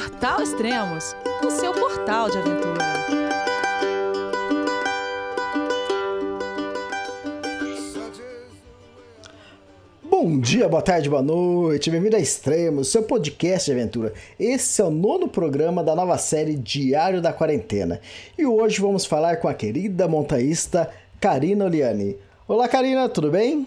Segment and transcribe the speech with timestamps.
[0.00, 1.14] Portal Extremos,
[1.46, 2.78] o seu portal de aventura.
[10.02, 14.14] Bom dia, boa tarde, boa noite, bem-vindo a Extremos, seu podcast de aventura.
[14.38, 18.00] Esse é o nono programa da nova série Diário da Quarentena.
[18.38, 20.90] E hoje vamos falar com a querida montaísta
[21.20, 22.16] Karina Oliani.
[22.48, 23.66] Olá, Karina, tudo bem?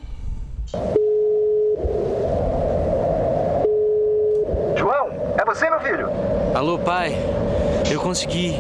[4.76, 6.43] João, é você, meu filho?
[6.54, 7.16] Alô, pai.
[7.92, 8.56] Eu consegui.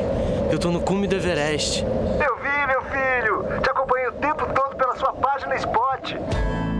[0.51, 1.84] Eu tô no cume do Everest.
[1.84, 3.61] Eu vi, meu filho.
[3.61, 6.15] Te acompanhei o tempo todo pela sua página Spot.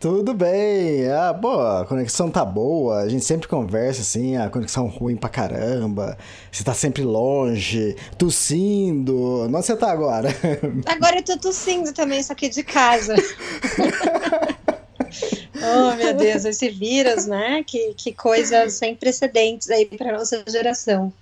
[0.00, 1.06] Tudo bem.
[1.10, 3.00] Ah, pô, a conexão tá boa.
[3.02, 6.16] A gente sempre conversa assim, a conexão ruim pra caramba.
[6.50, 9.42] Você tá sempre longe, tossindo.
[9.42, 10.30] Onde você tá agora?
[10.86, 13.14] Agora eu tô tossindo também, só que de casa.
[15.62, 17.62] oh, meu Deus, esse vírus, né?
[17.62, 21.12] Que, que coisa sem precedentes aí pra nossa geração.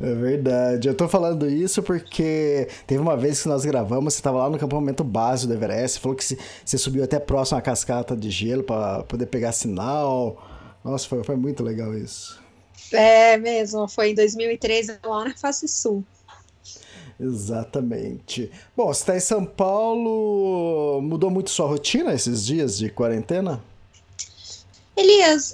[0.00, 0.88] É verdade.
[0.88, 4.56] Eu tô falando isso porque teve uma vez que nós gravamos, você tava lá no
[4.56, 6.24] acampamento base do Everest, falou que
[6.64, 10.40] você subiu até próximo à cascata de gelo para poder pegar sinal.
[10.84, 12.40] Nossa, foi, foi muito legal isso.
[12.92, 16.04] É mesmo, foi em 2013 lá na face sul.
[17.20, 18.50] Exatamente.
[18.76, 23.60] Bom, você está em São Paulo, mudou muito sua rotina esses dias de quarentena?
[24.98, 25.52] Elias,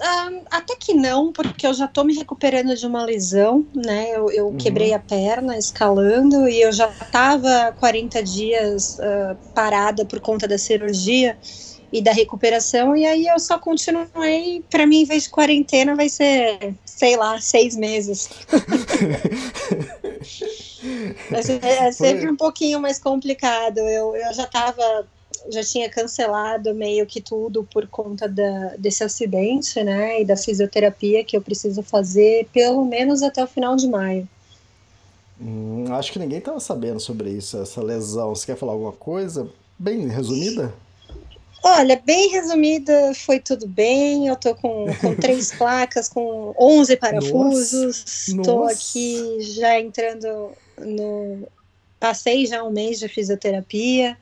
[0.51, 4.17] até que não, porque eu já tô me recuperando de uma lesão, né?
[4.17, 4.57] Eu, eu uhum.
[4.57, 10.57] quebrei a perna escalando e eu já tava 40 dias uh, parada por conta da
[10.57, 11.37] cirurgia
[11.93, 14.65] e da recuperação, e aí eu só continuei.
[14.71, 18.31] Para mim, em vez de quarentena, vai ser, sei lá, seis meses.
[21.63, 23.79] é, é sempre um pouquinho mais complicado.
[23.79, 25.07] Eu, eu já tava
[25.51, 30.21] já tinha cancelado meio que tudo por conta da, desse acidente, né?
[30.21, 34.29] E da fisioterapia que eu preciso fazer pelo menos até o final de maio.
[35.41, 38.35] Hum, acho que ninguém estava sabendo sobre isso, essa lesão.
[38.35, 40.73] Você quer falar alguma coisa bem resumida?
[41.63, 44.29] Olha, bem resumida, foi tudo bem.
[44.29, 48.29] Eu tô com, com três placas, com 11 parafusos.
[48.29, 51.49] Estou aqui já entrando no.
[51.99, 54.17] Passei já um mês de fisioterapia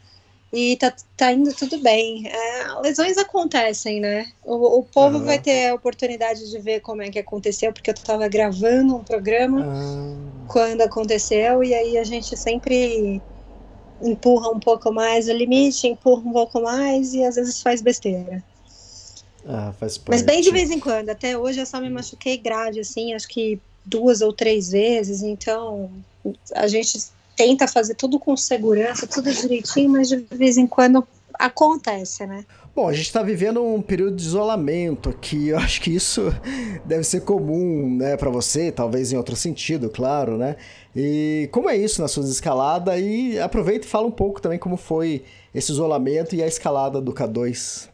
[0.52, 2.28] e tá, tá indo tudo bem.
[2.28, 4.30] É, lesões acontecem, né?
[4.44, 5.24] O, o povo uhum.
[5.24, 9.02] vai ter a oportunidade de ver como é que aconteceu, porque eu tava gravando um
[9.02, 10.16] programa uhum.
[10.46, 13.22] quando aconteceu, e aí a gente sempre
[14.02, 18.44] empurra um pouco mais o limite, empurra um pouco mais e às vezes faz besteira.
[19.46, 20.10] Ah, faz parte.
[20.10, 21.08] Mas bem de vez em quando.
[21.08, 25.90] Até hoje eu só me machuquei grave, assim, acho que duas ou três vezes, então
[26.54, 26.98] a gente
[27.42, 31.04] tenta fazer tudo com segurança, tudo direitinho, mas de vez em quando
[31.34, 32.44] acontece, né?
[32.74, 35.48] Bom, a gente está vivendo um período de isolamento aqui.
[35.48, 36.32] Eu acho que isso
[36.86, 40.54] deve ser comum, né, para você, talvez em outro sentido, claro, né?
[40.94, 43.00] E como é isso nas suas escaladas?
[43.00, 47.12] E aproveita e fala um pouco também como foi esse isolamento e a escalada do
[47.12, 47.88] K2.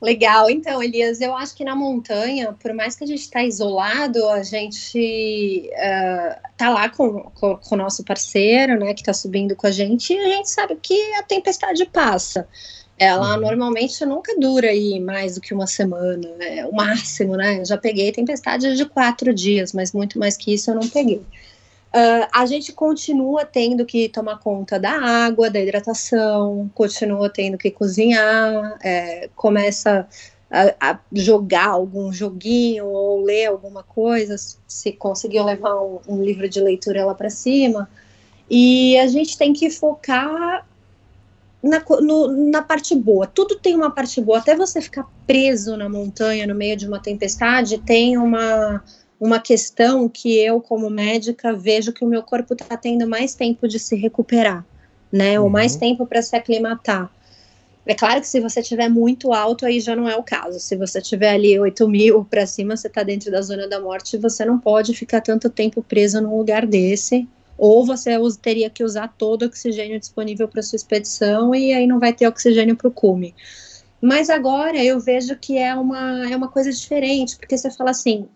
[0.00, 4.28] Legal, então, Elias, eu acho que na montanha, por mais que a gente está isolado,
[4.28, 9.56] a gente uh, tá lá com, com, com, o nosso parceiro, né, que está subindo
[9.56, 12.46] com a gente, e a gente sabe que a tempestade passa.
[12.98, 13.40] Ela uhum.
[13.40, 17.58] normalmente nunca dura aí mais do que uma semana, é o máximo, né?
[17.60, 21.22] Eu já peguei tempestade de quatro dias, mas muito mais que isso eu não peguei.
[21.94, 27.70] Uh, a gente continua tendo que tomar conta da água, da hidratação, continua tendo que
[27.70, 30.08] cozinhar, é, começa
[30.50, 34.34] a, a, jogar algum joguinho ou ler alguma coisa,
[34.66, 37.88] se conseguiu levar um, um livro de leitura lá para cima.
[38.50, 40.66] E a gente tem que focar
[41.62, 43.24] na, no, na parte boa.
[43.24, 44.38] Tudo tem uma parte boa.
[44.38, 48.82] Até você ficar preso na montanha no meio de uma tempestade, tem uma
[49.24, 53.66] uma questão que eu, como médica, vejo que o meu corpo está tendo mais tempo
[53.66, 54.66] de se recuperar,
[55.10, 55.38] né?
[55.38, 55.46] Uhum.
[55.46, 57.10] Ou mais tempo para se aclimatar.
[57.86, 60.60] É claro que se você tiver muito alto, aí já não é o caso.
[60.60, 64.18] Se você tiver ali 8 mil para cima, você está dentro da zona da morte,
[64.18, 67.26] você não pode ficar tanto tempo preso num lugar desse.
[67.56, 68.10] Ou você
[68.42, 72.26] teria que usar todo o oxigênio disponível para sua expedição e aí não vai ter
[72.26, 73.34] oxigênio para o cume.
[74.02, 78.28] Mas agora eu vejo que é uma, é uma coisa diferente, porque você fala assim: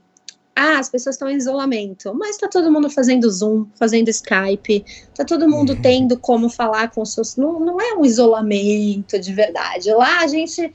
[0.60, 5.24] ah, as pessoas estão em isolamento, mas está todo mundo fazendo Zoom, fazendo Skype, está
[5.24, 5.80] todo mundo uhum.
[5.80, 7.36] tendo como falar com seus.
[7.36, 9.92] Não, não é um isolamento de verdade.
[9.92, 10.74] Lá a gente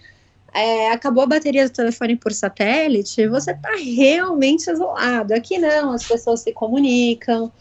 [0.54, 5.34] é, acabou a bateria do telefone por satélite, você está realmente isolado.
[5.34, 7.52] Aqui não, as pessoas se comunicam,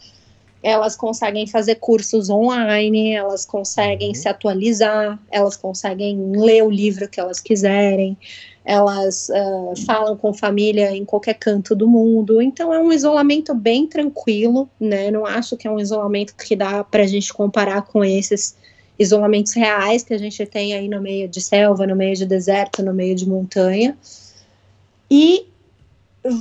[0.63, 4.15] elas conseguem fazer cursos online, elas conseguem uhum.
[4.15, 8.17] se atualizar, elas conseguem ler o livro que elas quiserem
[8.65, 13.85] elas uh, falam com família em qualquer canto do mundo, então é um isolamento bem
[13.87, 15.11] tranquilo, né?
[15.11, 18.55] Não acho que é um isolamento que dá para a gente comparar com esses
[18.97, 22.81] isolamentos reais que a gente tem aí no meio de selva, no meio de deserto,
[22.83, 23.97] no meio de montanha.
[25.11, 25.45] E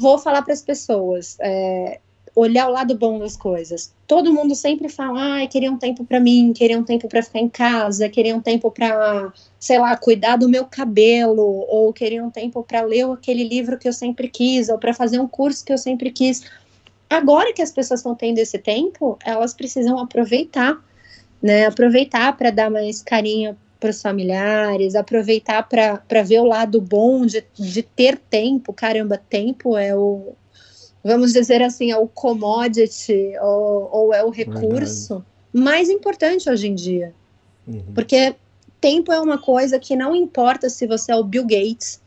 [0.00, 1.98] vou falar para as pessoas, é,
[2.34, 3.92] olhar o lado bom das coisas.
[4.06, 7.40] Todo mundo sempre fala, ah, queria um tempo para mim, queria um tempo para ficar
[7.40, 12.30] em casa, queria um tempo para, sei lá, cuidar do meu cabelo, ou queria um
[12.30, 15.72] tempo para ler aquele livro que eu sempre quis, ou para fazer um curso que
[15.72, 16.42] eu sempre quis.
[17.08, 20.82] Agora que as pessoas estão tendo esse tempo, elas precisam aproveitar,
[21.42, 21.66] né?
[21.66, 27.44] Aproveitar para dar mais carinho para os familiares, aproveitar para ver o lado bom de,
[27.52, 28.72] de ter tempo.
[28.72, 30.34] Caramba, tempo é o,
[31.02, 35.26] vamos dizer assim, é o commodity ou, ou é o recurso Verdade.
[35.52, 37.12] mais importante hoje em dia.
[37.66, 37.82] Uhum.
[37.94, 38.34] Porque
[38.80, 42.00] tempo é uma coisa que não importa se você é o Bill Gates,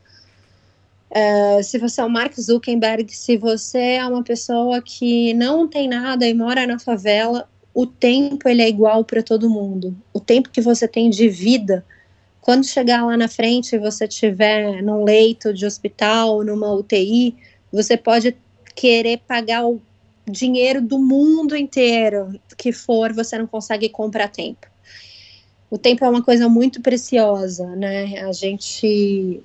[1.10, 5.88] uh, se você é o Mark Zuckerberg, se você é uma pessoa que não tem
[5.88, 9.94] nada e mora na favela, o tempo ele é igual para todo mundo.
[10.12, 11.84] O tempo que você tem de vida,
[12.40, 17.34] quando chegar lá na frente e você estiver num leito de hospital, numa UTI,
[17.72, 18.34] você pode
[18.76, 19.80] querer pagar o
[20.30, 24.66] dinheiro do mundo inteiro que for, você não consegue comprar tempo.
[25.70, 28.20] O tempo é uma coisa muito preciosa, né?
[28.20, 29.42] A gente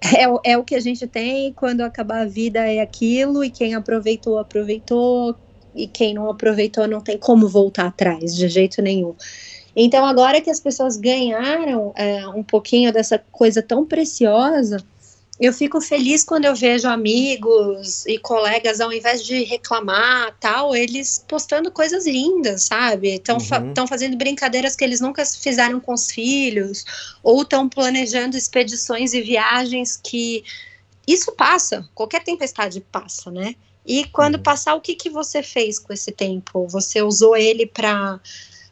[0.00, 3.74] é, é o que a gente tem, quando acabar a vida é aquilo, e quem
[3.74, 5.34] aproveitou, aproveitou,
[5.74, 9.14] e quem não aproveitou não tem como voltar atrás, de jeito nenhum.
[9.74, 14.78] Então, agora que as pessoas ganharam é, um pouquinho dessa coisa tão preciosa,
[15.40, 21.24] eu fico feliz quando eu vejo amigos e colegas, ao invés de reclamar, tal, eles
[21.26, 23.14] postando coisas lindas, sabe?
[23.14, 23.74] Estão uhum.
[23.74, 26.84] fa fazendo brincadeiras que eles nunca fizeram com os filhos,
[27.22, 30.44] ou estão planejando expedições e viagens que.
[31.08, 33.56] Isso passa, qualquer tempestade passa, né?
[33.86, 34.42] E quando uhum.
[34.42, 36.68] passar, o que, que você fez com esse tempo?
[36.68, 38.20] Você usou ele para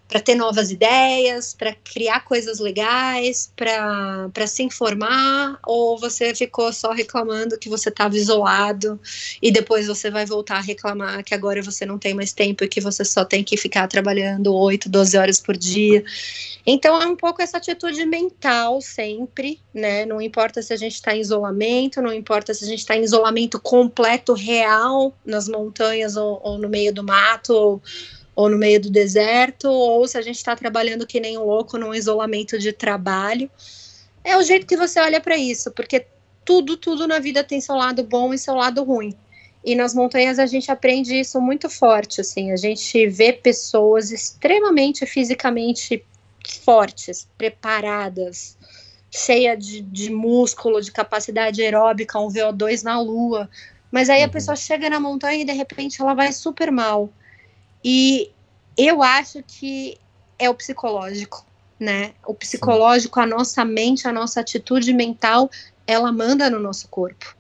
[0.08, 6.92] para ter novas ideias, para criar coisas legais, para se informar, ou você ficou só
[6.92, 8.98] reclamando que você estava isolado
[9.42, 12.68] e depois você vai voltar a reclamar que agora você não tem mais tempo e
[12.68, 16.02] que você só tem que ficar trabalhando 8, 12 horas por dia.
[16.66, 20.06] Então é um pouco essa atitude mental sempre, né?
[20.06, 23.02] Não importa se a gente está em isolamento, não importa se a gente está em
[23.02, 27.82] isolamento completo, real, nas montanhas ou, ou no meio do mato, ou
[28.38, 31.76] ou no meio do deserto, ou se a gente está trabalhando que nem um louco
[31.76, 33.50] num isolamento de trabalho.
[34.22, 36.06] É o jeito que você olha para isso, porque
[36.44, 39.12] tudo, tudo na vida tem seu lado bom e seu lado ruim.
[39.64, 45.04] E nas montanhas a gente aprende isso muito forte, assim, a gente vê pessoas extremamente
[45.04, 46.06] fisicamente
[46.64, 48.56] fortes, preparadas,
[49.10, 53.50] cheia de, de músculo, de capacidade aeróbica, um VO2 na lua.
[53.90, 54.30] Mas aí a uhum.
[54.30, 57.12] pessoa chega na montanha e de repente ela vai super mal.
[57.84, 58.30] E
[58.76, 59.98] eu acho que
[60.38, 61.44] é o psicológico,
[61.78, 62.12] né?
[62.26, 65.50] O psicológico, a nossa mente, a nossa atitude mental,
[65.86, 67.36] ela manda no nosso corpo.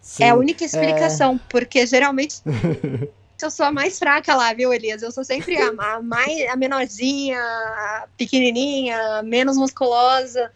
[0.00, 1.40] Sim, é a única explicação, é...
[1.48, 2.42] porque geralmente
[3.40, 5.02] eu sou a mais fraca lá, viu, Elias?
[5.02, 10.50] Eu sou sempre a, a mais a menorzinha, a pequenininha, menos musculosa.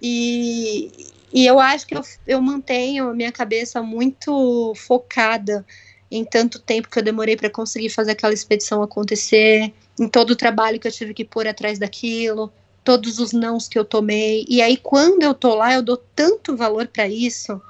[0.00, 5.64] E, e eu acho que eu, eu mantenho a minha cabeça muito focada
[6.12, 10.36] em tanto tempo que eu demorei para conseguir fazer aquela expedição acontecer, em todo o
[10.36, 12.52] trabalho que eu tive que pôr atrás daquilo,
[12.84, 14.44] todos os nãos que eu tomei.
[14.48, 17.60] E aí, quando eu tô lá, eu dou tanto valor para isso,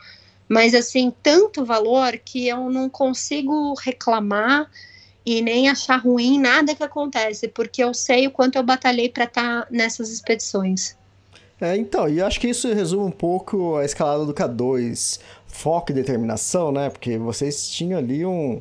[0.49, 4.69] mas assim, tanto valor que eu não consigo reclamar
[5.25, 9.25] e nem achar ruim nada que acontece, porque eu sei o quanto eu batalhei para
[9.25, 10.97] estar tá nessas expedições.
[11.61, 15.21] É, então, e acho que isso resume um pouco a escalada do K2
[15.53, 16.91] foco e determinação, né?
[16.91, 18.61] Porque vocês tinham ali um,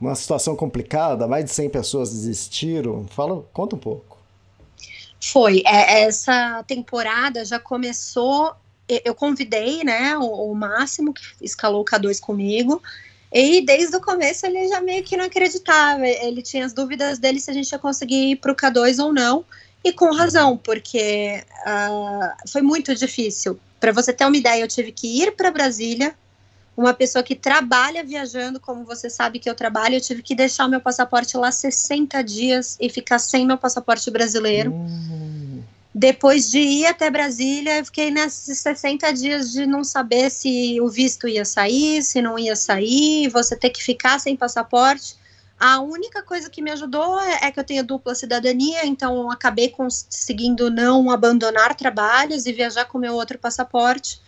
[0.00, 3.06] uma situação complicada, mais de 100 pessoas desistiram.
[3.08, 4.16] Fala, conta um pouco.
[5.20, 8.54] Foi, é, essa temporada já começou,
[8.88, 12.82] eu convidei, né, o, o Máximo, que escalou o K2 comigo,
[13.30, 17.38] e desde o começo ele já meio que não acreditava, ele tinha as dúvidas dele
[17.38, 19.44] se a gente ia conseguir ir para o K2 ou não,
[19.84, 23.58] e com razão, porque uh, foi muito difícil.
[23.80, 26.14] Para você ter uma ideia, eu tive que ir para Brasília,
[26.76, 30.66] uma pessoa que trabalha viajando, como você sabe que eu trabalho, eu tive que deixar
[30.66, 34.72] o meu passaporte lá 60 dias e ficar sem meu passaporte brasileiro.
[34.72, 35.62] Hum.
[35.92, 40.88] Depois de ir até Brasília, eu fiquei nesses 60 dias de não saber se o
[40.88, 45.16] visto ia sair, se não ia sair, você ter que ficar sem passaporte.
[45.60, 49.68] A única coisa que me ajudou é, é que eu tenho dupla cidadania, então acabei
[49.68, 54.22] conseguindo não abandonar trabalhos e viajar com meu outro passaporte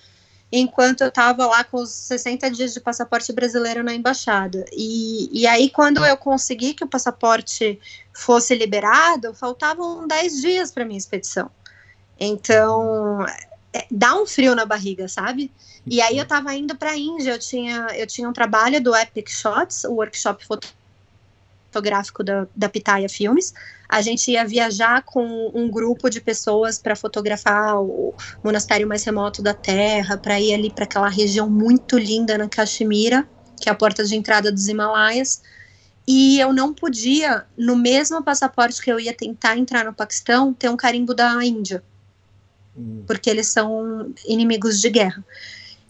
[0.52, 4.66] enquanto eu estava lá com os 60 dias de passaporte brasileiro na embaixada.
[4.70, 7.80] E, e aí, quando eu consegui que o passaporte
[8.12, 11.50] fosse liberado, faltavam 10 dias para minha expedição.
[12.20, 13.24] Então,
[13.72, 15.50] é, dá um frio na barriga, sabe?
[15.86, 18.94] E aí eu estava indo para a Índia, eu tinha, eu tinha um trabalho do
[18.94, 20.81] Epic Shots, o workshop fotográfico
[22.24, 23.54] da, da Pitaya Filmes,
[23.88, 29.42] a gente ia viajar com um grupo de pessoas para fotografar o monastério mais remoto
[29.42, 33.28] da Terra, para ir ali para aquela região muito linda na Caxemira,
[33.60, 35.42] que é a porta de entrada dos Himalaias.
[36.06, 40.68] E eu não podia, no mesmo passaporte que eu ia tentar entrar no Paquistão, ter
[40.68, 41.82] um carimbo da Índia,
[42.76, 43.04] hum.
[43.06, 45.24] porque eles são inimigos de guerra.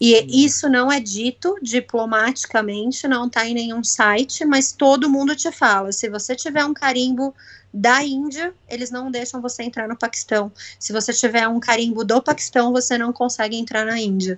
[0.05, 0.27] E hum.
[0.27, 5.93] isso não é dito diplomaticamente, não está em nenhum site, mas todo mundo te fala.
[5.93, 7.33] Se você tiver um carimbo
[7.73, 10.51] da Índia, eles não deixam você entrar no Paquistão.
[10.77, 14.37] Se você tiver um carimbo do Paquistão, você não consegue entrar na Índia.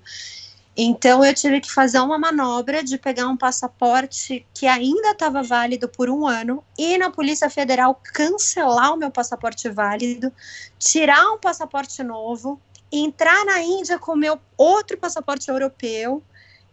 [0.78, 5.90] Então eu tive que fazer uma manobra de pegar um passaporte que ainda estava válido
[5.90, 10.32] por um ano e na Polícia Federal cancelar o meu passaporte válido,
[10.78, 12.62] tirar um passaporte novo,
[12.92, 16.24] entrar na Índia com meu outro passaporte europeu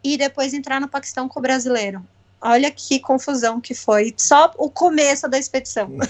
[0.02, 2.04] e depois entrar no Paquistão com o brasileiro.
[2.40, 4.12] Olha que confusão que foi.
[4.16, 5.88] Só o começo da expedição.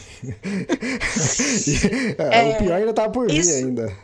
[2.19, 3.95] é, o pior ainda estava por vir ainda.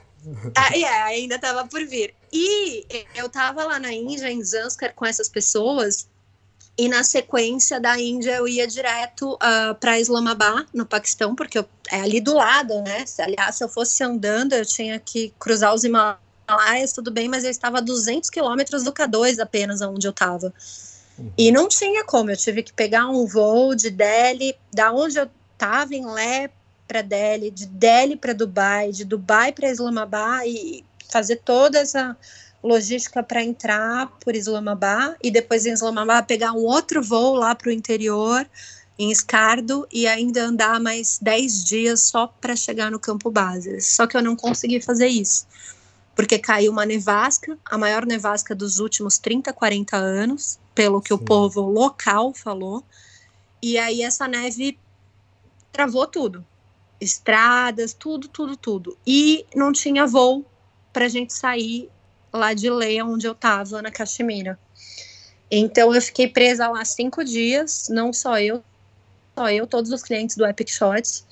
[0.54, 2.14] Ah, yeah, ainda estava por vir.
[2.30, 6.06] E eu estava lá na Índia, em Zanskar, com essas pessoas,
[6.78, 11.58] e na sequência da Índia eu ia direto uh, ah, para Islamabad, no Paquistão, porque
[11.58, 13.04] eu, é ali do lado, né?
[13.04, 17.42] Se, aliás, se eu fosse andando, eu tinha que cruzar os Himalaias, tudo bem, mas
[17.42, 20.54] eu estava a 200 quilômetros do K2 apenas, onde eu estava.
[21.36, 25.28] E não tinha como, eu tive que pegar um voo de Delhi, da onde eu
[25.54, 26.48] estava em Lé
[26.86, 32.16] para Delhi, de Delhi para Dubai, de Dubai para Islamabad e fazer toda essa
[32.62, 37.68] logística para entrar por Islamabad e depois em Islamabad pegar um outro voo lá para
[37.68, 38.48] o interior
[38.98, 43.80] em Escardo e ainda andar mais 10 dias só para chegar no campo base.
[43.80, 45.46] Só que eu não consegui fazer isso,
[46.16, 51.14] porque caiu uma nevasca, a maior nevasca dos últimos 30, 40 anos, pelo que Sim.
[51.14, 52.82] o povo local falou.
[53.62, 54.76] E aí essa neve
[55.70, 56.44] travou tudo.
[57.00, 58.98] Estradas, tudo, tudo, tudo.
[59.06, 60.44] E não tinha voo
[60.92, 61.88] para a gente sair
[62.32, 64.58] lá de Leia, onde eu estava, na Caxemira.
[65.50, 68.62] Então eu fiquei presa lá cinco dias, não só eu,
[69.34, 71.26] só eu, todos os clientes do Epic Shots.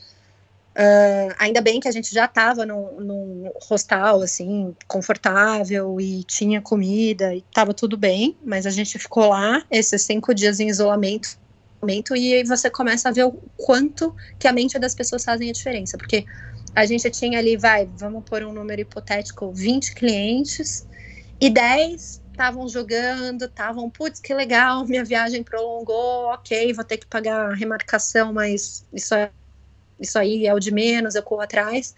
[0.76, 6.60] Uh, ainda bem que a gente já estava num, num hostal, assim, confortável e tinha
[6.60, 11.38] comida e estava tudo bem, mas a gente ficou lá esses cinco dias em isolamento
[12.16, 15.52] e aí você começa a ver o quanto que a mente das pessoas fazem a
[15.52, 16.24] diferença, porque
[16.76, 20.87] a gente tinha ali, vai, vamos pôr um número hipotético, 20 clientes
[21.40, 27.06] e 10 estavam jogando, estavam, putz, que legal, minha viagem prolongou, ok, vou ter que
[27.06, 29.30] pagar a remarcação, mas isso é
[29.99, 31.95] isso aí é o de menos, eu corro atrás.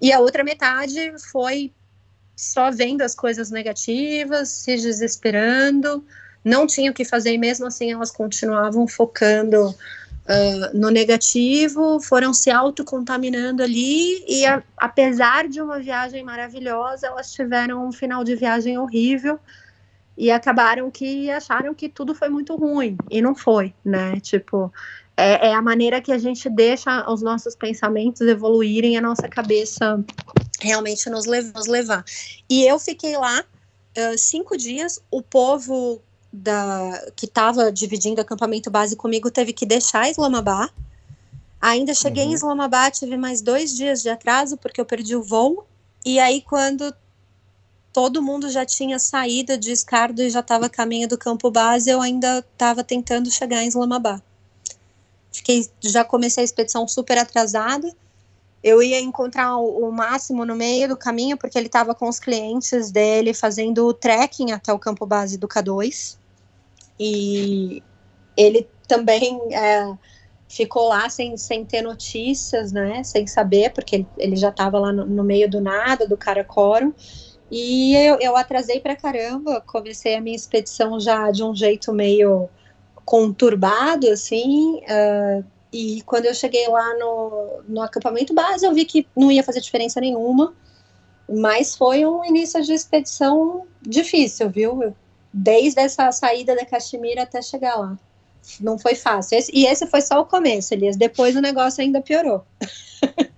[0.00, 1.72] E a outra metade foi
[2.36, 6.06] só vendo as coisas negativas, se desesperando,
[6.44, 9.74] não tinha o que fazer e mesmo assim elas continuavam focando
[10.26, 17.32] uh, no negativo, foram se autocontaminando ali e a, apesar de uma viagem maravilhosa, elas
[17.32, 19.38] tiveram um final de viagem horrível
[20.16, 24.20] e acabaram que acharam que tudo foi muito ruim e não foi, né?
[24.20, 24.72] Tipo,
[25.16, 30.02] é, é, a maneira que a gente deixa os nossos pensamentos evoluírem, a nossa cabeça
[30.60, 32.04] realmente nos, nos levar.
[32.48, 33.44] E eu fiquei lá
[33.96, 40.10] uh, cinco dias, o povo da, que estava dividindo acampamento base comigo teve que deixar
[40.10, 40.70] Islamabad.
[41.60, 42.30] Ainda cheguei uhum.
[42.30, 45.66] em Islamabad, tive mais dois dias de atraso porque eu perdi o voo.
[46.04, 46.94] E aí, quando
[47.92, 51.90] todo mundo já tinha saído de Escardo e já estava a caminho do campo base,
[51.90, 54.22] eu ainda estava tentando chegar em Islamabad.
[55.32, 57.92] Fiquei, já comecei a expedição super atrasada.
[58.62, 62.18] Eu ia encontrar o, o máximo no meio do caminho, porque ele estava com os
[62.18, 66.16] clientes dele fazendo o trekking até o campo base do K2.
[67.02, 67.82] E
[68.36, 69.90] ele também é,
[70.46, 73.02] ficou lá sem, sem ter notícias, né?
[73.02, 76.92] Sem saber, porque ele, já estava lá no, no, meio do nada, do Karakorum.
[77.50, 82.50] E eu, eu atrasei pra caramba, comecei a minha expedição já de um jeito meio
[83.04, 89.06] conturbado, assim, uh, e quando eu cheguei lá no, no acampamento base, eu vi que
[89.16, 90.54] não ia fazer diferença nenhuma,
[91.28, 94.94] mas foi um início de expedição difícil, viu?
[95.32, 97.98] Desde essa saída da Caxemira até chegar lá.
[98.60, 99.38] Não foi fácil.
[99.38, 100.96] Esse, e esse foi só o começo, Elias.
[100.96, 102.44] Depois o negócio ainda piorou.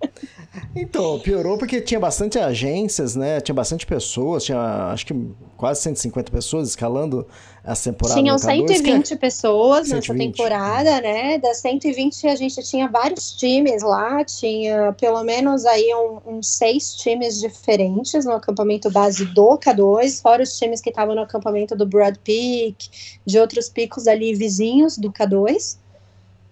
[0.75, 3.39] Então, piorou porque tinha bastante agências, né?
[3.39, 4.57] Tinha bastante pessoas, tinha
[4.91, 5.13] acho que
[5.55, 7.27] quase 150 pessoas escalando
[7.63, 8.19] essa temporada.
[8.19, 9.17] Tinham 120 que é...
[9.17, 9.93] pessoas 120.
[9.93, 11.37] nessa temporada, né?
[11.37, 16.95] Das 120 a gente tinha vários times lá, tinha pelo menos aí um, uns seis
[16.95, 21.85] times diferentes no acampamento base do K2, fora os times que estavam no acampamento do
[21.85, 22.89] Broad Peak,
[23.23, 25.82] de outros picos ali vizinhos do K2.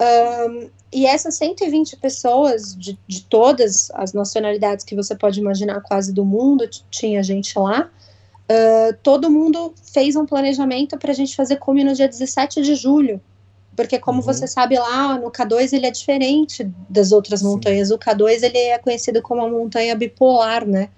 [0.02, 6.12] Um, e essas 120 pessoas, de, de todas as nacionalidades que você pode imaginar, quase
[6.12, 7.90] do mundo, tinha gente lá.
[8.50, 12.76] Uh, todo mundo fez um planejamento para a gente fazer cume no dia 17 de
[12.76, 13.22] julho.
[13.76, 14.26] Porque, como uhum.
[14.26, 17.46] você sabe lá, no K2 ele é diferente das outras Sim.
[17.46, 17.90] montanhas.
[17.90, 20.90] O K2 ele é conhecido como uma montanha bipolar, né?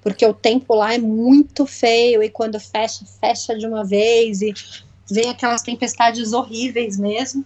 [0.00, 4.54] Porque o tempo lá é muito feio e quando fecha, fecha de uma vez e
[5.10, 7.44] vem aquelas tempestades horríveis mesmo.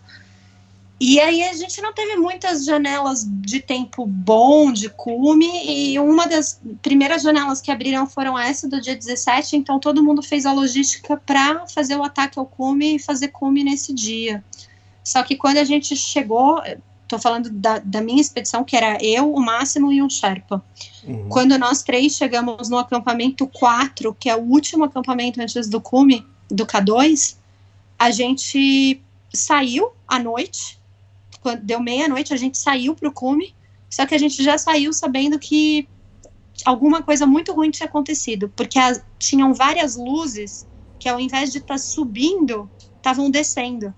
[1.01, 6.27] E aí a gente não teve muitas janelas de tempo bom de cume, e uma
[6.27, 10.53] das primeiras janelas que abriram foram essa do dia 17, então todo mundo fez a
[10.53, 14.43] logística para fazer o ataque ao cume e fazer cume nesse dia.
[15.05, 16.61] Só que quando a gente chegou,
[17.05, 20.63] estou falando da, da, minha expedição, que era eu, o Máximo e um Sherpa.
[21.05, 21.29] Uhum.
[21.29, 26.27] Quando nós três chegamos no acampamento 4, que é o último acampamento antes do cume,
[26.51, 27.37] do K2,
[27.97, 29.01] a gente
[29.33, 30.78] saiu à noite
[31.41, 33.55] quando deu meia-noite, a gente saiu para o cume,
[33.91, 35.89] só que a gente já saiu sabendo que
[36.65, 40.67] alguma coisa muito ruim tinha acontecido, porque as, tinham várias luzes
[40.99, 43.95] que ao invés de estar tá subindo, estavam descendo.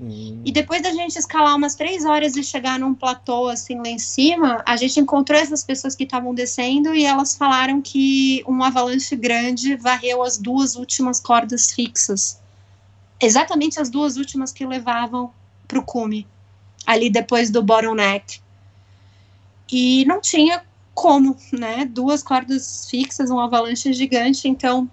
[0.00, 0.42] Hum.
[0.44, 3.98] E depois da gente escalar umas três horas e chegar num platô assim lá em
[3.98, 9.14] cima, a gente encontrou essas pessoas que estavam descendo e elas falaram que um avalanche
[9.14, 12.40] grande varreu as duas últimas cordas fixas.
[13.20, 15.32] Exatamente as duas últimas que levavam
[15.68, 16.26] para o cume
[16.86, 18.40] ali depois do bottleneck.
[19.70, 20.62] E não tinha
[20.94, 21.84] como, né?
[21.84, 24.48] Duas cordas fixas, um avalanche gigante.
[24.48, 24.88] Então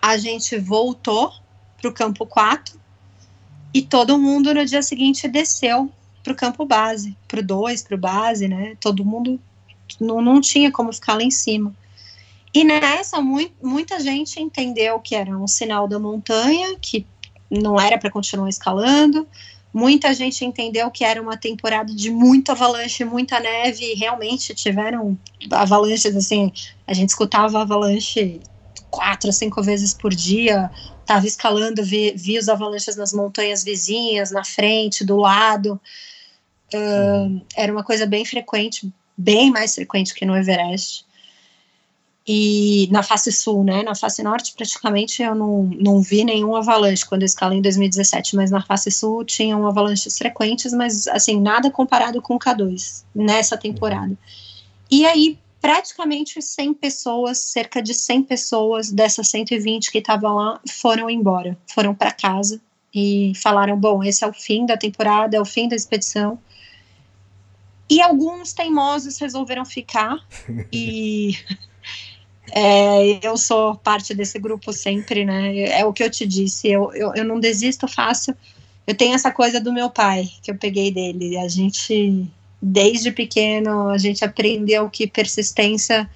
[0.00, 1.32] a gente voltou
[1.80, 2.80] para o campo 4
[3.74, 5.90] e todo mundo no dia seguinte desceu
[6.22, 8.76] para o campo base, para o 2, para o base, né?
[8.80, 9.40] Todo mundo
[10.00, 11.74] não, não tinha como ficar lá em cima.
[12.54, 17.06] E nessa, muito, muita gente entendeu que era um sinal da montanha, que
[17.50, 19.26] não era para continuar escalando,
[19.72, 25.18] Muita gente entendeu que era uma temporada de muita avalanche, muita neve, e realmente tiveram
[25.50, 26.52] avalanches assim.
[26.86, 28.40] A gente escutava avalanche
[28.90, 34.44] quatro, cinco vezes por dia, estava escalando, vi, vi os avalanches nas montanhas vizinhas, na
[34.44, 35.80] frente, do lado.
[36.74, 41.06] Uh, era uma coisa bem frequente, bem mais frequente que no Everest.
[42.26, 43.82] E na face sul, né?
[43.82, 48.36] Na face norte, praticamente eu não, não vi nenhum avalanche quando eu escalei em 2017,
[48.36, 53.56] mas na face sul tinham avalanches frequentes, mas assim, nada comparado com o K2 nessa
[53.56, 54.16] temporada.
[54.88, 61.10] E aí, praticamente 100 pessoas, cerca de 100 pessoas dessas 120 que estavam lá, foram
[61.10, 62.60] embora, foram para casa
[62.94, 66.38] e falaram: bom, esse é o fim da temporada, é o fim da expedição.
[67.90, 70.24] E alguns teimosos resolveram ficar
[70.72, 71.36] e
[72.50, 75.58] é, eu sou parte desse grupo sempre, né?
[75.60, 78.36] É o que eu te disse, eu, eu, eu não desisto fácil.
[78.86, 81.38] Eu tenho essa coisa do meu pai, que eu peguei dele.
[81.38, 82.26] A gente,
[82.60, 86.10] desde pequeno, a gente aprendeu que persistência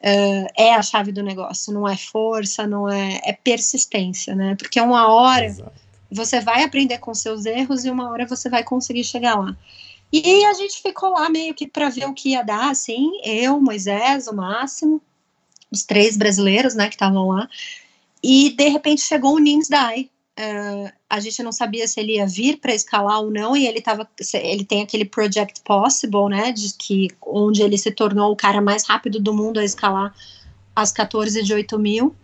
[0.00, 1.74] uh, é a chave do negócio.
[1.74, 4.56] Não é força, não é, é persistência, né?
[4.58, 5.72] Porque uma hora Exato.
[6.10, 9.54] você vai aprender com seus erros e uma hora você vai conseguir chegar lá.
[10.10, 13.60] E a gente ficou lá meio que para ver o que ia dar, assim, eu,
[13.60, 15.02] Moisés, o Máximo,
[15.70, 17.48] os três brasileiros, né, que estavam lá,
[18.22, 20.10] e de repente chegou o Nins Dai.
[20.38, 23.80] Uh, a gente não sabia se ele ia vir para escalar ou não, e ele
[23.80, 28.60] tava, ele tem aquele Project Possible, né, de que onde ele se tornou o cara
[28.60, 30.14] mais rápido do mundo a escalar
[30.74, 32.14] as 14 de 8 mil.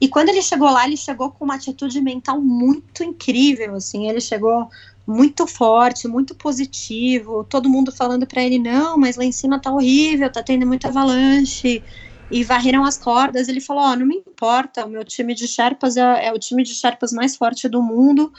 [0.00, 4.20] E quando ele chegou lá, ele chegou com uma atitude mental muito incrível, assim, ele
[4.20, 4.68] chegou
[5.06, 9.72] muito forte, muito positivo, todo mundo falando para ele, não, mas lá em cima tá
[9.72, 11.82] horrível, tá tendo muita avalanche,
[12.30, 13.48] e varreram as cordas.
[13.48, 16.38] Ele falou: Ó, oh, não me importa, o meu time de Sherpas é, é, o
[16.38, 18.32] time de Sherpas mais forte do mundo.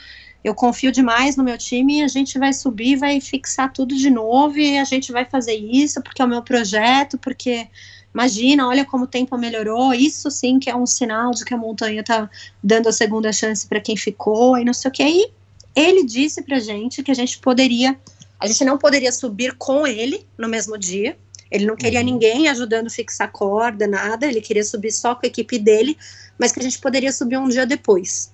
[0.44, 4.08] Eu confio demais no meu time e a gente vai subir, vai fixar tudo de
[4.08, 7.66] novo e a gente vai fazer isso porque é o meu projeto, porque
[8.14, 11.56] imagina, olha como o tempo melhorou, isso sim que é um sinal de que a
[11.56, 12.30] montanha tá
[12.62, 15.02] dando a segunda chance para quem ficou, e não sei o que.
[15.02, 15.26] Aí
[15.74, 17.98] ele disse pra gente que a gente poderia,
[18.38, 21.16] a gente não poderia subir com ele no mesmo dia,
[21.50, 22.06] ele não queria uhum.
[22.06, 25.96] ninguém ajudando a fixar corda, nada, ele queria subir só com a equipe dele,
[26.38, 28.32] mas que a gente poderia subir um dia depois.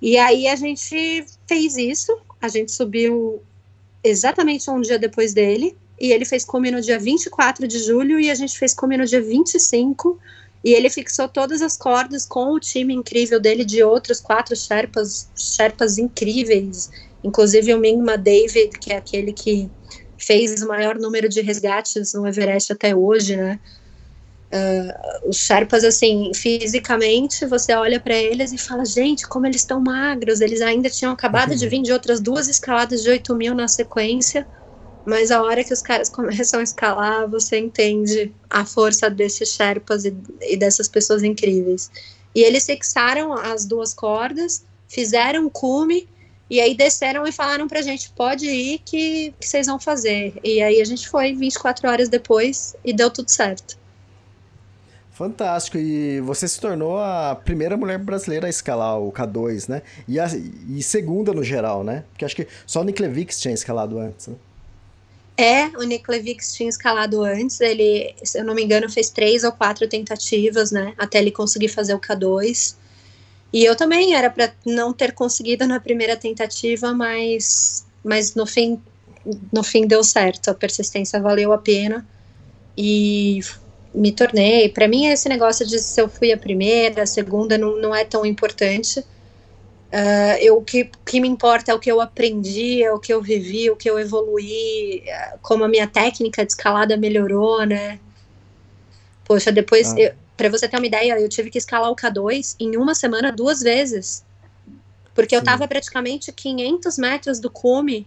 [0.00, 3.42] E aí a gente fez isso, a gente subiu
[4.02, 8.30] exatamente um dia depois dele, e ele fez come no dia 24 de julho e
[8.30, 10.18] a gente fez come no dia 25.
[10.64, 15.28] E ele fixou todas as cordas com o time incrível dele de outros quatro Sherpas,
[15.34, 16.90] Sherpas incríveis,
[17.22, 19.70] inclusive o Mingma David, que é aquele que
[20.20, 23.58] fez o maior número de resgates no Everest até hoje, né?
[24.52, 29.80] Uh, os Sherpas, assim, fisicamente, você olha para eles e fala, gente, como eles estão
[29.80, 33.68] magros, eles ainda tinham acabado de vir de outras duas escaladas de 8 mil na
[33.68, 34.44] sequência,
[35.04, 40.04] mas a hora que os caras começam a escalar, você entende a força desses Sherpas
[40.04, 41.88] e, e dessas pessoas incríveis.
[42.34, 46.08] E eles fixaram as duas cordas, fizeram cume,
[46.50, 50.34] e aí desceram e falaram pra gente, pode ir que, que vocês vão fazer.
[50.42, 53.78] E aí a gente foi 24 horas depois e deu tudo certo.
[55.12, 55.78] Fantástico.
[55.78, 59.82] E você se tornou a primeira mulher brasileira a escalar o K2, né?
[60.08, 60.26] E, a,
[60.68, 62.04] e segunda no geral, né?
[62.10, 64.34] Porque acho que só o Niklevix tinha escalado antes, né?
[65.36, 67.60] É, o Niklevix tinha escalado antes.
[67.60, 70.94] Ele, se eu não me engano, fez três ou quatro tentativas, né?
[70.98, 72.74] Até ele conseguir fazer o K2.
[73.52, 78.80] E eu também era para não ter conseguido na primeira tentativa, mas, mas no fim
[79.52, 80.50] no fim deu certo.
[80.50, 82.06] A persistência valeu a pena.
[82.76, 83.40] E
[83.94, 84.68] me tornei.
[84.68, 88.04] Para mim, esse negócio de se eu fui a primeira, a segunda, não, não é
[88.04, 89.00] tão importante.
[89.00, 93.12] Uh, eu, o que, que me importa é o que eu aprendi, é o que
[93.12, 97.98] eu vivi, o que eu evoluí, é, como a minha técnica de escalada melhorou, né?
[99.24, 100.14] Poxa, depois, ah.
[100.40, 103.60] Para você ter uma ideia, eu tive que escalar o K2 em uma semana duas
[103.60, 104.24] vezes.
[105.14, 105.40] Porque Sim.
[105.40, 108.06] eu tava praticamente 500 metros do cume,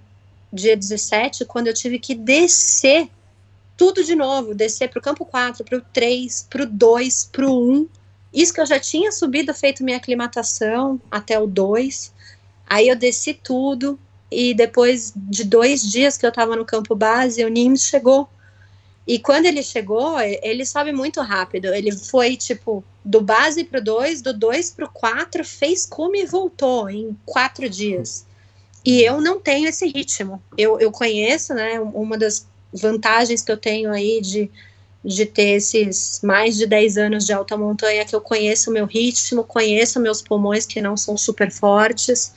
[0.51, 3.07] dia 17, quando eu tive que descer
[3.77, 7.45] tudo de novo, descer para o campo 4, para o 3, para o 2, para
[7.45, 7.89] o 1.
[8.33, 12.11] Isso que eu já tinha subido, feito minha aclimatação até o 2.
[12.65, 13.99] Aí eu desci tudo.
[14.31, 18.27] E depois de dois dias que eu estava no campo base, o Nims chegou.
[19.05, 21.73] E quando ele chegou, ele sobe muito rápido.
[21.73, 26.15] Ele foi, tipo, do base para o 2, do 2 para o 4, fez como
[26.15, 28.25] e voltou em quatro dias.
[28.85, 30.41] E eu não tenho esse ritmo.
[30.57, 34.49] Eu, eu conheço, né, uma das vantagens que eu tenho aí de,
[35.03, 38.85] de ter esses mais de 10 anos de alta montanha, que eu conheço o meu
[38.85, 42.33] ritmo, conheço meus pulmões que não são super fortes,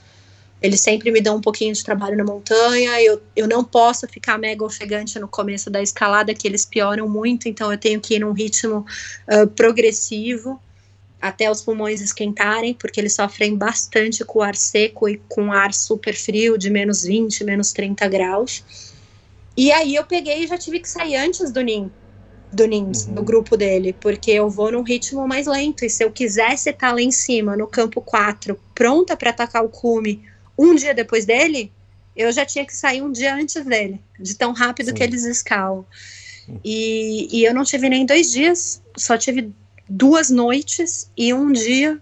[0.61, 4.37] eles sempre me dão um pouquinho de trabalho na montanha, eu, eu não posso ficar
[4.37, 8.19] mega ofegante no começo da escalada, que eles pioram muito, então eu tenho que ir
[8.19, 8.85] num ritmo
[9.27, 10.59] uh, progressivo,
[11.21, 15.73] até os pulmões esquentarem, porque eles sofrem bastante com o ar seco e com ar
[15.73, 18.63] super frio, de menos 20, menos 30 graus.
[19.55, 21.91] E aí eu peguei e já tive que sair antes do Nin,
[22.51, 23.15] do Nins, uhum.
[23.15, 25.83] do grupo dele, porque eu vou num ritmo mais lento.
[25.83, 29.69] E se eu quisesse estar lá em cima, no campo 4, pronta para atacar o
[29.69, 30.23] cume
[30.57, 31.71] um dia depois dele,
[32.15, 34.93] eu já tinha que sair um dia antes dele, de tão rápido Sim.
[34.93, 35.85] que eles escalam.
[36.63, 39.51] E, e eu não tive nem dois dias, só tive
[39.87, 42.01] duas noites e um dia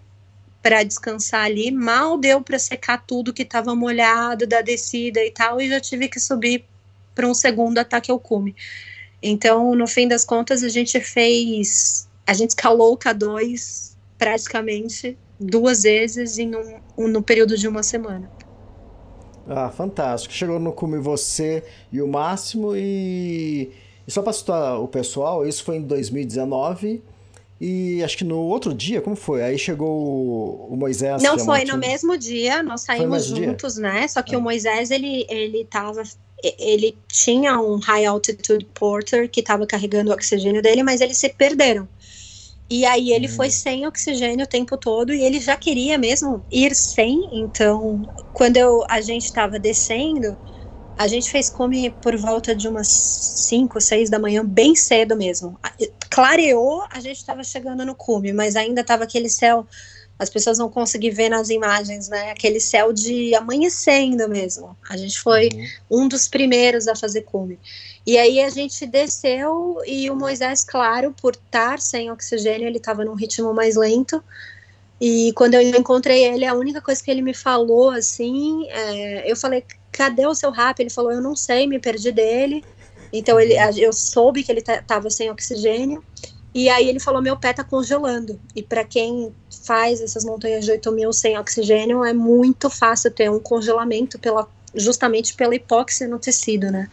[0.62, 1.70] para descansar ali.
[1.70, 6.08] Mal deu para secar tudo que estava molhado da descida e tal, e já tive
[6.08, 6.64] que subir
[7.14, 8.54] para um segundo ataque ao cume.
[9.22, 12.08] Então, no fim das contas, a gente fez.
[12.26, 17.82] A gente escalou o K2 praticamente duas vezes em um, um, no período de uma
[17.82, 18.30] semana.
[19.48, 20.34] Ah, fantástico.
[20.34, 23.70] Chegou no cume você e o Máximo e,
[24.06, 27.02] e só para citar o pessoal, isso foi em 2019
[27.60, 29.42] e acho que no outro dia, como foi?
[29.42, 31.22] Aí chegou o Moisés.
[31.22, 33.82] Não foi no mesmo dia, nós saímos juntos, dia?
[33.82, 34.08] né?
[34.08, 34.38] Só que é.
[34.38, 36.02] o Moisés ele ele tava
[36.42, 41.30] ele tinha um high altitude porter que estava carregando o oxigênio dele, mas eles se
[41.30, 41.88] perderam.
[42.70, 43.30] E aí ele hum.
[43.30, 47.18] foi sem oxigênio o tempo todo e ele já queria mesmo ir sem.
[47.32, 48.02] Então,
[48.32, 50.36] quando eu, a gente estava descendo,
[50.98, 55.58] a gente fez come por volta de umas 5, 6 da manhã, bem cedo mesmo.
[56.10, 59.66] Clareou, a gente estava chegando no cume, mas ainda estava aquele céu
[60.18, 62.30] as pessoas vão conseguir ver nas imagens, né?
[62.30, 64.76] Aquele céu de amanhecendo mesmo.
[64.88, 65.48] A gente foi
[65.90, 66.04] uhum.
[66.04, 67.58] um dos primeiros a fazer cume.
[68.06, 73.04] E aí a gente desceu e o Moisés, claro, por estar sem oxigênio, ele estava
[73.04, 74.22] num ritmo mais lento.
[74.98, 79.36] E quando eu encontrei ele, a única coisa que ele me falou, assim, é, eu
[79.36, 80.80] falei, cadê o seu rap?
[80.80, 82.64] Ele falou, eu não sei, me perdi dele.
[83.12, 86.02] Então ele, eu soube que ele estava sem oxigênio.
[86.56, 88.40] E aí ele falou: meu pé tá congelando.
[88.54, 89.30] E para quem
[89.66, 94.48] faz essas montanhas de 8 mil sem oxigênio, é muito fácil ter um congelamento pela,
[94.74, 96.88] justamente pela hipóxia no tecido, né?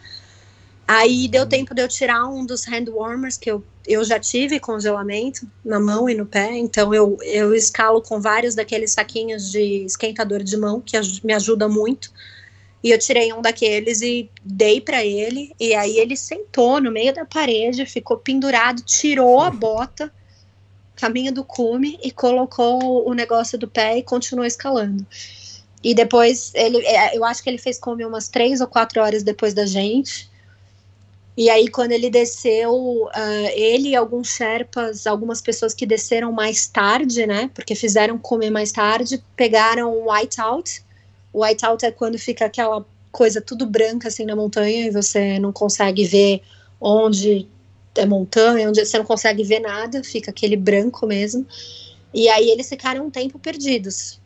[0.86, 4.60] Aí deu tempo de eu tirar um dos hand warmers, que eu, eu já tive
[4.60, 9.86] congelamento na mão e no pé, então eu, eu escalo com vários daqueles saquinhos de
[9.86, 12.10] esquentador de mão, que me ajuda muito.
[12.84, 17.14] E eu tirei um daqueles e dei para ele, e aí ele sentou no meio
[17.14, 20.12] da parede, ficou pendurado, tirou a bota,
[20.94, 25.06] caminho do cume, e colocou o negócio do pé e continuou escalando.
[25.82, 29.22] E depois, ele, é, eu acho que ele fez come umas três ou quatro horas
[29.22, 30.30] depois da gente.
[31.38, 36.66] E aí, quando ele desceu, uh, ele e alguns Sherpas, algumas pessoas que desceram mais
[36.66, 37.50] tarde, né?
[37.54, 40.84] Porque fizeram comer mais tarde, pegaram o whiteout.
[41.34, 45.52] O whiteout é quando fica aquela coisa tudo branca assim na montanha e você não
[45.52, 46.40] consegue ver
[46.80, 47.48] onde
[47.96, 51.44] é montanha, onde você não consegue ver nada, fica aquele branco mesmo.
[52.12, 54.20] E aí eles ficaram um tempo perdidos.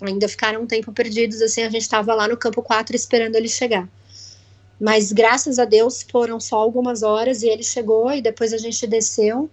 [0.00, 3.48] Ainda ficaram um tempo perdidos, assim, a gente estava lá no campo 4 esperando ele
[3.48, 3.86] chegar.
[4.80, 8.86] Mas graças a Deus foram só algumas horas e ele chegou e depois a gente
[8.86, 9.50] desceu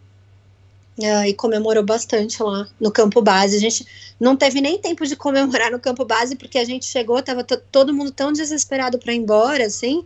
[1.00, 3.58] uh, e comemorou bastante lá no campo base.
[3.58, 3.86] A gente
[4.20, 7.94] não teve nem tempo de comemorar no campo base porque a gente chegou, tava todo
[7.94, 10.06] mundo tão desesperado para ir embora, assim,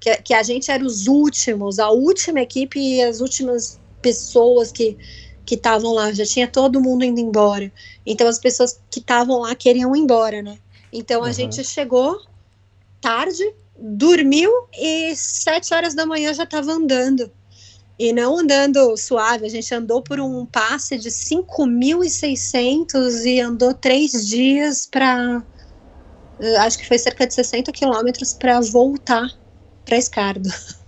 [0.00, 4.96] que, que a gente era os últimos, a última equipe e as últimas pessoas que
[5.46, 7.72] que estavam lá, já tinha todo mundo indo embora.
[8.04, 10.58] Então as pessoas que estavam lá queriam ir embora, né?
[10.92, 11.32] Então a uhum.
[11.32, 12.20] gente chegou
[13.00, 17.30] tarde, dormiu e sete horas da manhã já estava andando.
[17.98, 24.28] E não andando suave, a gente andou por um passe de 5.600 e andou três
[24.28, 25.42] dias para.
[26.38, 29.30] Eh, acho que foi cerca de 60 quilômetros para voltar
[29.84, 30.48] para Escardo.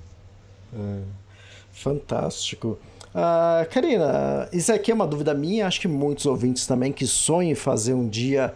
[0.71, 1.01] É,
[1.73, 2.79] fantástico.
[3.09, 7.53] Uh, Karina, isso aqui é uma dúvida minha, acho que muitos ouvintes também que sonham
[7.53, 8.55] em fazer um dia,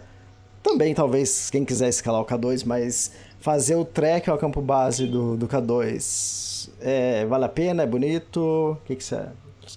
[0.63, 3.13] também talvez quem quiser escalar o K2, mas
[3.43, 7.83] fazer o trek ao campo base do, do K2 é, vale a pena?
[7.83, 8.39] É bonito?
[8.41, 9.27] O que, que, você,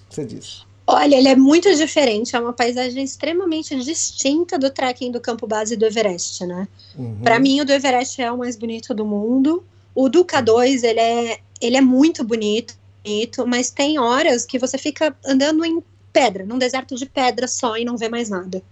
[0.08, 0.64] você diz?
[0.86, 5.76] Olha, ele é muito diferente, é uma paisagem extremamente distinta do trekking do campo base
[5.76, 6.68] do Everest, né?
[6.96, 7.18] Uhum.
[7.22, 9.64] Para mim, o do Everest é o mais bonito do mundo.
[9.92, 14.78] O do K2, ele é, ele é muito bonito, bonito, mas tem horas que você
[14.78, 18.62] fica andando em pedra, num deserto de pedra só e não vê mais nada.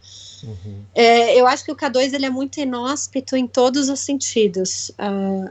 [0.47, 0.83] Uhum.
[0.95, 4.91] É, eu acho que o K2 ele é muito inóspito em todos os sentidos.
[4.91, 5.51] Uh,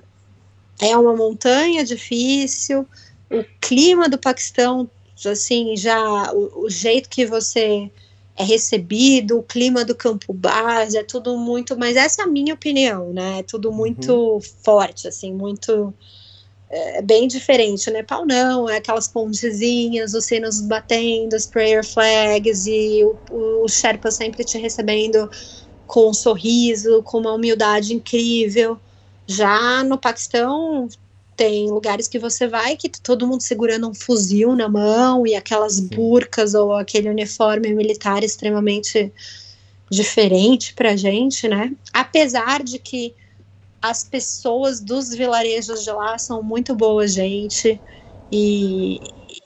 [0.79, 2.87] é uma montanha difícil,
[3.29, 4.89] o clima do Paquistão,
[5.25, 7.89] assim, já o, o, jeito que você
[8.35, 12.53] é recebido, o clima do campo base, é tudo muito, mas essa é a minha
[12.53, 13.39] opinião, né?
[13.39, 14.41] É tudo muito uhum.
[14.41, 15.93] forte, assim, muito
[16.73, 17.89] é bem diferente.
[17.89, 23.67] O Nepal não, é aquelas pontezinhas, os sinos batendo, as prayer flags e o, o
[23.67, 25.29] Sherpa sempre te recebendo
[25.85, 28.79] com um sorriso, com uma humildade incrível.
[29.27, 30.87] Já no Paquistão
[31.35, 35.35] tem lugares que você vai que tá todo mundo segurando um fuzil na mão e
[35.35, 39.11] aquelas burcas ou aquele uniforme militar extremamente
[39.89, 41.71] diferente pra gente, né?
[41.93, 43.13] Apesar de que
[43.83, 47.81] as pessoas dos vilarejos de lá são muito boa gente
[48.31, 48.97] e,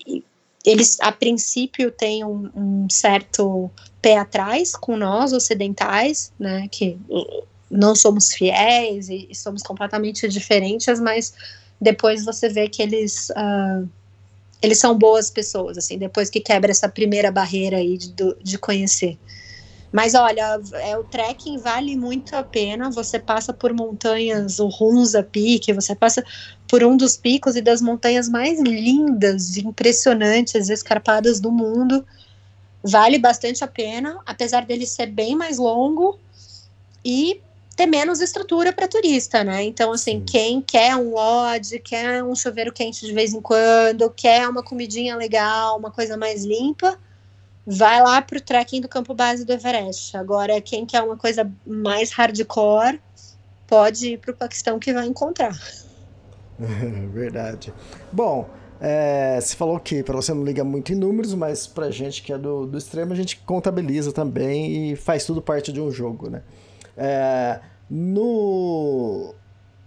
[0.06, 0.24] e
[0.64, 7.00] eles a princípio têm um, um, certo pé atrás com nós ocidentais, né, que
[7.70, 11.34] não somos fiéis e, e somos completamente diferentes, mas
[11.82, 13.90] depois você vê que eles uh,
[14.62, 19.18] eles são boas pessoas, assim, depois que quebra essa primeira barreira aí de, de conhecer.
[19.98, 22.92] Mas olha, é, o trekking vale muito a pena.
[22.92, 26.24] Você passa por montanhas, o Hunza Peak, você passa
[26.68, 32.06] por um dos picos e das montanhas mais lindas, impressionantes, escarpadas do mundo.
[32.84, 36.20] Vale bastante a pena, apesar dele ser bem mais longo
[37.04, 37.42] e
[37.76, 39.64] ter menos estrutura para turista, né?
[39.64, 40.26] Então, assim, Sim.
[40.28, 45.16] quem quer um lodge, quer um chuveiro quente de vez em quando, quer uma comidinha
[45.16, 47.00] legal, uma coisa mais limpa,
[47.68, 50.16] vai lá pro trekking do campo base do Everest.
[50.16, 53.02] Agora, quem quer uma coisa mais hardcore,
[53.68, 55.54] pode ir pro Paquistão que vai encontrar.
[56.58, 57.74] Verdade.
[58.10, 58.50] Bom,
[58.80, 62.32] é, você falou que para você não liga muito em números, mas pra gente que
[62.32, 66.30] é do, do extremo, a gente contabiliza também e faz tudo parte de um jogo,
[66.30, 66.44] né?
[66.96, 69.36] É, no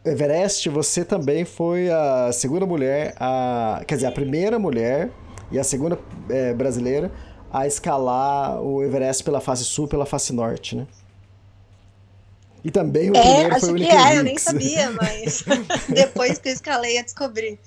[0.04, 5.10] Everest, você também foi a segunda mulher, a, quer dizer, a primeira mulher
[5.50, 7.10] e a segunda é, brasileira
[7.52, 10.86] a escalar o Everest pela face sul pela face norte, né?
[12.62, 15.44] E também o é, primeiro foi o que é, eu nem sabia, mas
[15.88, 17.58] depois que eu escalei eu descobri.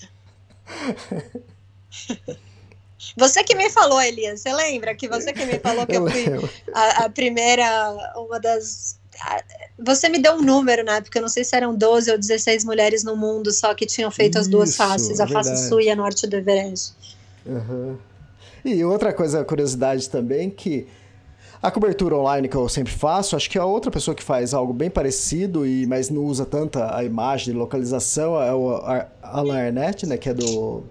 [3.18, 6.12] Você que me falou, Elias, você lembra que você que me falou que eu, eu
[6.12, 7.66] fui a, a, primeira,
[8.16, 8.98] uma das.
[9.20, 9.44] A,
[9.78, 12.64] você me deu um número na época, eu não sei se eram 12 ou 16
[12.64, 15.50] mulheres no mundo só que tinham feito Isso, as duas faces, a verdade.
[15.50, 16.94] face sul e a norte do Everest.
[17.46, 17.98] Uhum.
[18.64, 20.88] E outra coisa, curiosidade também, que
[21.64, 24.74] a cobertura online que eu sempre faço, acho que a outra pessoa que faz algo
[24.74, 28.76] bem parecido, e mas não usa tanta a imagem de localização, é o
[29.22, 30.84] Alan Arnett, né, que é, do,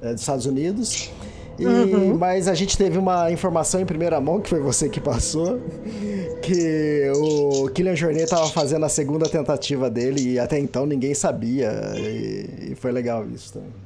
[0.00, 1.10] é dos Estados Unidos.
[1.58, 2.16] E, uhum.
[2.16, 5.60] Mas a gente teve uma informação em primeira mão, que foi você que passou,
[6.42, 11.70] que o Kylian Jornet estava fazendo a segunda tentativa dele e até então ninguém sabia.
[11.96, 13.83] E, e foi legal isso também.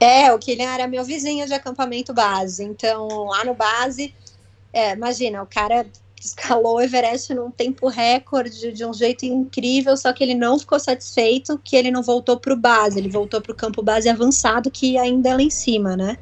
[0.00, 2.64] É, o Kylian era meu vizinho de acampamento base.
[2.64, 4.14] Então, lá no base,
[4.72, 5.86] é, imagina, o cara
[6.18, 10.78] escalou o Everest num tempo recorde de um jeito incrível, só que ele não ficou
[10.78, 14.70] satisfeito que ele não voltou para o base, ele voltou para o campo base avançado,
[14.70, 16.18] que ainda é lá em cima, né?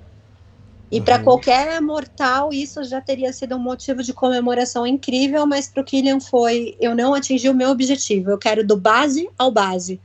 [0.90, 1.04] E uhum.
[1.04, 5.84] para qualquer mortal, isso já teria sido um motivo de comemoração incrível, mas para o
[5.84, 10.00] Killian foi: eu não atingi o meu objetivo, eu quero do base ao base.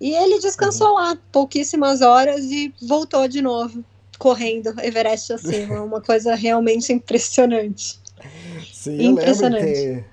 [0.00, 0.94] E ele descansou uhum.
[0.94, 3.84] lá pouquíssimas horas e voltou de novo,
[4.18, 5.82] correndo Everest acima.
[5.82, 8.00] uma coisa realmente impressionante.
[8.72, 9.64] Sim, impressionante.
[9.64, 10.04] Eu lembro de ter,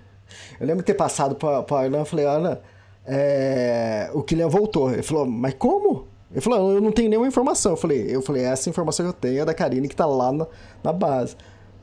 [0.59, 2.61] eu lembro de ter passado para a Ana e falei: Ana,
[3.05, 4.91] é, o Killian voltou.
[4.91, 6.07] Ele falou: Mas como?
[6.31, 7.71] Ele falou, eu não tenho nenhuma informação.
[7.73, 10.33] Eu falei, eu falei, essa informação que eu tenho é da Karine que tá lá
[10.33, 10.45] na,
[10.83, 11.35] na base.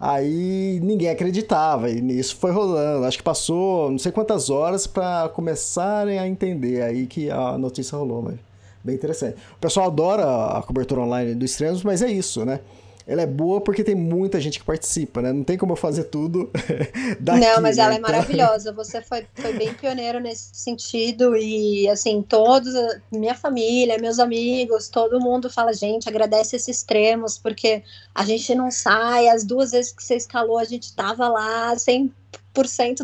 [0.05, 3.07] Aí ninguém acreditava, e nisso foi rolando.
[3.07, 7.97] Acho que passou não sei quantas horas para começarem a entender aí que a notícia
[7.97, 8.35] rolou, mas
[8.83, 9.37] bem interessante.
[9.57, 12.59] O pessoal adora a cobertura online do Extremos, mas é isso, né?
[13.07, 15.33] Ela é boa porque tem muita gente que participa, né?
[15.33, 16.51] Não tem como eu fazer tudo
[17.21, 17.83] daqui, Não, mas né?
[17.83, 18.73] ela é então maravilhosa.
[18.75, 22.73] Você foi, foi bem pioneiro nesse sentido e, assim, todos,
[23.11, 27.83] minha família, meus amigos, todo mundo fala, gente, agradece esses extremos porque
[28.15, 29.29] a gente não sai.
[29.29, 32.11] As duas vezes que você escalou, a gente tava lá 100%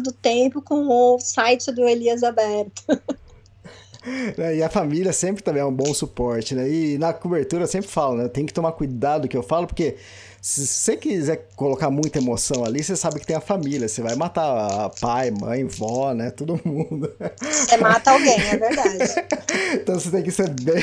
[0.02, 2.82] do tempo com o site do Elias aberto.
[4.36, 6.68] Né, e a família sempre também é um bom suporte, né?
[6.68, 8.28] E na cobertura eu sempre falo, né?
[8.28, 9.96] Tem que tomar cuidado do que eu falo, porque
[10.40, 13.88] se você quiser colocar muita emoção ali, você sabe que tem a família.
[13.88, 16.30] Você vai matar pai, mãe, vó, né?
[16.30, 17.12] Todo mundo.
[17.40, 18.98] Você mata alguém, é verdade.
[19.74, 20.82] então você tem que ser bem,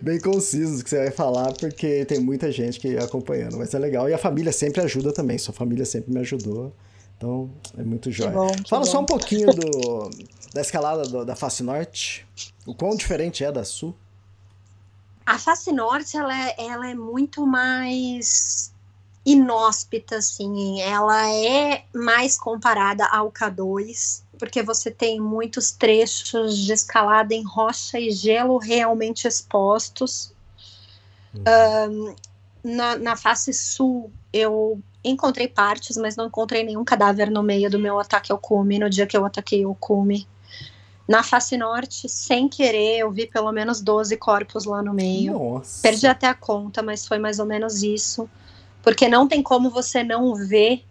[0.00, 3.58] bem conciso no que você vai falar, porque tem muita gente que acompanhando.
[3.58, 4.08] Mas é legal.
[4.08, 5.36] E a família sempre ajuda também.
[5.36, 6.72] Sua família sempre me ajudou.
[7.18, 8.32] Então é muito jóia.
[8.32, 8.84] Fala bom.
[8.84, 10.10] só um pouquinho do
[10.52, 12.26] da escalada do, da face norte?
[12.66, 13.94] O quão diferente é da sul?
[15.24, 18.72] A face norte ela é, ela é muito mais
[19.24, 20.80] inóspita, assim.
[20.80, 27.98] Ela é mais comparada ao K2, porque você tem muitos trechos de escalada em rocha
[27.98, 30.32] e gelo realmente expostos.
[31.34, 31.44] Uhum.
[31.92, 32.14] Um,
[32.62, 37.78] na, na face sul, eu encontrei partes, mas não encontrei nenhum cadáver no meio do
[37.78, 40.26] meu ataque ao cume, no dia que eu ataquei o cume.
[41.10, 45.32] Na face norte, sem querer, eu vi pelo menos 12 corpos lá no meio.
[45.32, 45.82] Nossa.
[45.82, 48.30] Perdi até a conta, mas foi mais ou menos isso.
[48.80, 50.84] Porque não tem como você não ver.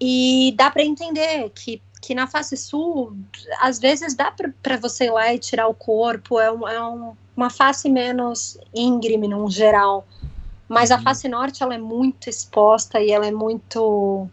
[0.00, 3.14] E dá para entender que, que na face sul,
[3.60, 6.40] às vezes dá para você ir lá e tirar o corpo.
[6.40, 10.06] É, um, é um, uma face menos íngreme, num geral.
[10.66, 10.96] Mas uhum.
[10.96, 14.30] a face norte, ela é muito exposta e ela é muito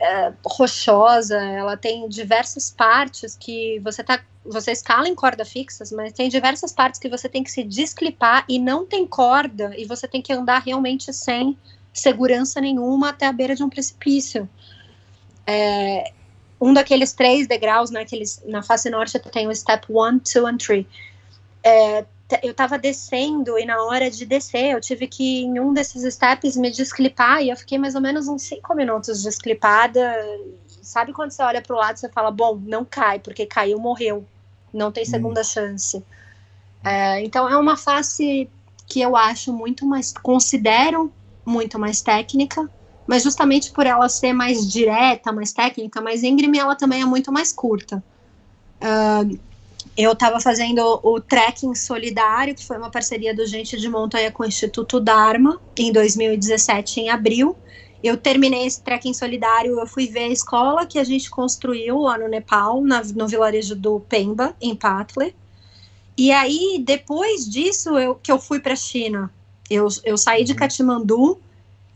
[0.00, 6.14] é, rochosa, ela tem diversas partes que você tá você escala em corda fixas, mas
[6.14, 10.08] tem diversas partes que você tem que se desclipar e não tem corda e você
[10.08, 11.58] tem que andar realmente sem
[11.92, 14.48] segurança nenhuma até a beira de um precipício.
[15.46, 16.12] É,
[16.58, 18.06] um daqueles três degraus, né,
[18.46, 20.86] na face norte tem o step 1, 2 and 3.
[21.62, 22.04] É,
[22.42, 26.56] eu estava descendo e na hora de descer eu tive que em um desses steps
[26.56, 30.14] me desclipar e eu fiquei mais ou menos uns cinco minutos desclipada.
[30.82, 33.78] Sabe quando você olha para o lado e você fala, bom, não cai, porque caiu,
[33.78, 34.24] morreu,
[34.72, 35.44] não tem segunda hum.
[35.44, 36.04] chance.
[36.84, 38.48] É, então é uma face
[38.86, 41.12] que eu acho muito mais, considero
[41.44, 42.68] muito mais técnica,
[43.06, 47.32] mas justamente por ela ser mais direta, mais técnica, mais íngreme, ela também é muito
[47.32, 48.02] mais curta.
[48.80, 49.38] Uh,
[50.02, 54.42] eu estava fazendo o Trekking Solidário, que foi uma parceria do Gente de Montanha com
[54.42, 57.56] o Instituto Dharma, em 2017, em abril.
[58.02, 62.16] Eu terminei esse trekking solidário, eu fui ver a escola que a gente construiu lá
[62.16, 65.34] no Nepal, na, no vilarejo do Pemba, em Patle.
[66.16, 69.30] E aí, depois disso, eu, que eu fui para a China.
[69.68, 70.58] Eu, eu saí de uhum.
[70.58, 71.38] Katmandu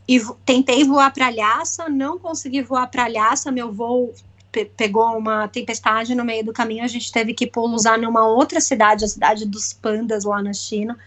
[0.07, 4.13] e tentei voar para Lhasa, não consegui voar para Lhasa, meu voo
[4.55, 8.61] pe pegou uma tempestade no meio do caminho, a gente teve que pousar numa outra
[8.61, 10.97] cidade, a cidade dos pandas lá na China.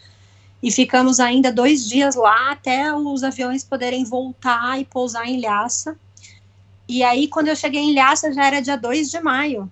[0.61, 5.97] e ficamos ainda dois dias lá até os aviões poderem voltar e pousar em Lhasa.
[6.89, 9.71] E aí, quando eu cheguei em Lhasa, já era dia 2 de maio.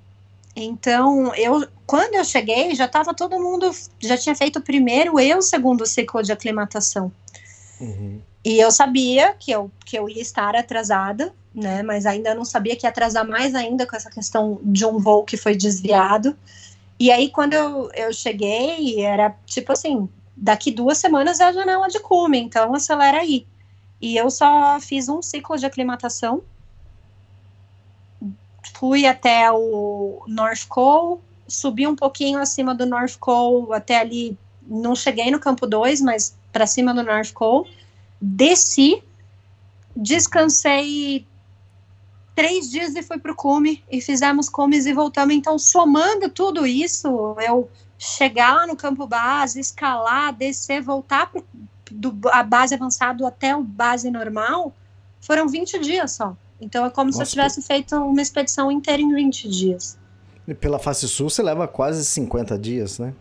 [0.55, 5.35] Então, eu, quando eu cheguei, já estava todo mundo, já tinha feito o primeiro e
[5.35, 7.11] o segundo ciclo de aclimatação.
[7.81, 8.20] Uhum.
[8.45, 11.83] E eu sabia que eu, que eu ia estar atrasada, né?
[11.83, 15.25] Mas ainda não sabia que ia atrasar mais ainda com essa questão de um voo
[15.25, 16.37] que foi desviado.
[17.01, 21.89] E aí, quando eu, eu cheguei, era tipo assim: daqui duas semanas é a janela
[21.89, 23.47] de cume, então acelera aí.
[24.01, 26.43] E eu só fiz um ciclo de aclimatação.
[28.75, 34.37] Fui até o North Cole, subi um pouquinho acima do North Cole, até ali,
[34.67, 37.71] não cheguei no campo 2, mas para cima do North Cole.
[38.21, 39.03] Desci,
[39.97, 41.27] descansei
[42.37, 45.34] três dias e fui para o cume, e fizemos cumes e voltamos.
[45.34, 47.68] Então, somando tudo isso, eu
[47.99, 51.43] chegar lá no campo base, escalar, descer, voltar pro,
[51.91, 54.74] do a base avançado até o base normal,
[55.20, 56.37] foram 20 dias só.
[56.61, 59.99] Então é como Nossa, se eu tivesse feito uma expedição inteira em 20 dias.
[60.47, 63.14] E pela face sul você leva quase 50 dias, né?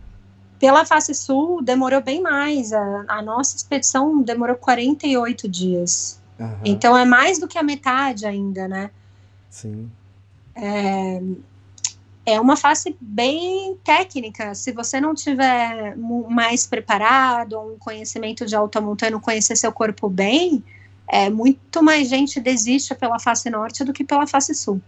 [0.60, 2.74] Pela face sul demorou bem mais.
[2.74, 6.22] A, a nossa expedição demorou 48 dias.
[6.40, 6.60] Uhum.
[6.66, 8.90] Então é mais do que a metade ainda, né?
[9.56, 9.90] Sim.
[10.54, 11.22] É,
[12.26, 14.54] é uma face bem técnica.
[14.54, 15.96] Se você não tiver
[16.30, 20.62] mais preparado, um conhecimento de alta montanha, conhecer seu corpo bem,
[21.08, 24.82] é, muito mais gente desiste pela face norte do que pela face sul.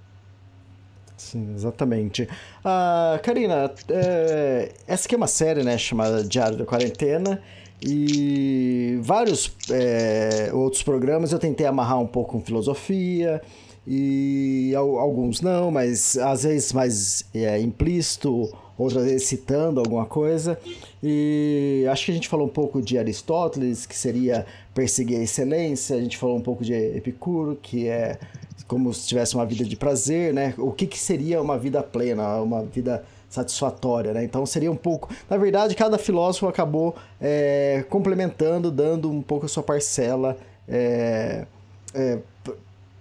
[1.16, 2.24] Sim, exatamente.
[2.24, 7.42] Uh, Karina, é, essa aqui é uma série né, chamada Diário da Quarentena
[7.82, 13.42] e vários é, outros programas eu tentei amarrar um pouco com filosofia,
[13.88, 20.60] e alguns não, mas às vezes mais é, implícito, outras vezes citando alguma coisa.
[21.02, 25.96] E acho que a gente falou um pouco de Aristóteles, que seria perseguir a excelência,
[25.96, 28.20] a gente falou um pouco de Epicuro, que é
[28.68, 30.54] como se tivesse uma vida de prazer, né?
[30.58, 34.24] O que, que seria uma vida plena, uma vida satisfatória, né?
[34.24, 35.10] Então seria um pouco.
[35.30, 40.38] Na verdade, cada filósofo acabou é, complementando, dando um pouco a sua parcela.
[40.68, 41.46] É,
[41.94, 42.20] é,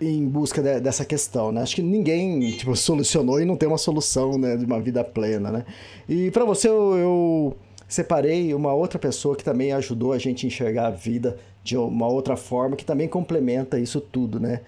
[0.01, 1.63] em busca de, dessa questão, né?
[1.63, 5.51] Acho que ninguém tipo, solucionou e não tem uma solução né, de uma vida plena,
[5.51, 5.65] né?
[6.09, 7.57] E para você eu, eu,
[7.89, 12.07] separei uma outra pessoa que também ajudou a gente a enxergar a vida de uma
[12.07, 14.61] outra forma, que também complementa isso tudo, né?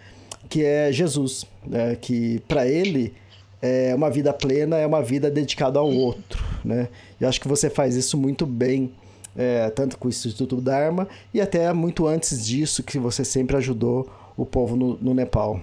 [0.49, 1.97] Que é Jesus, né?
[2.01, 3.13] que para ele
[3.61, 6.89] é uma vida plena é uma vida dedicada ao outro, né?
[7.21, 8.93] E acho que você faz isso muito bem.
[9.37, 14.09] É, tanto com o Instituto Dharma e até muito antes disso que você sempre ajudou
[14.39, 15.61] o povo no, no Nepal.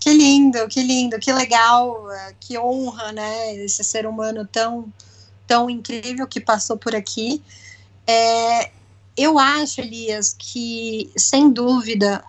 [0.00, 3.54] Que lindo, que lindo, que legal, é, que honra, né?
[3.56, 4.90] Esse ser humano tão,
[5.46, 7.42] tão incrível que passou por aqui.
[8.06, 8.70] É,
[9.14, 12.24] eu acho, Elias, que sem dúvida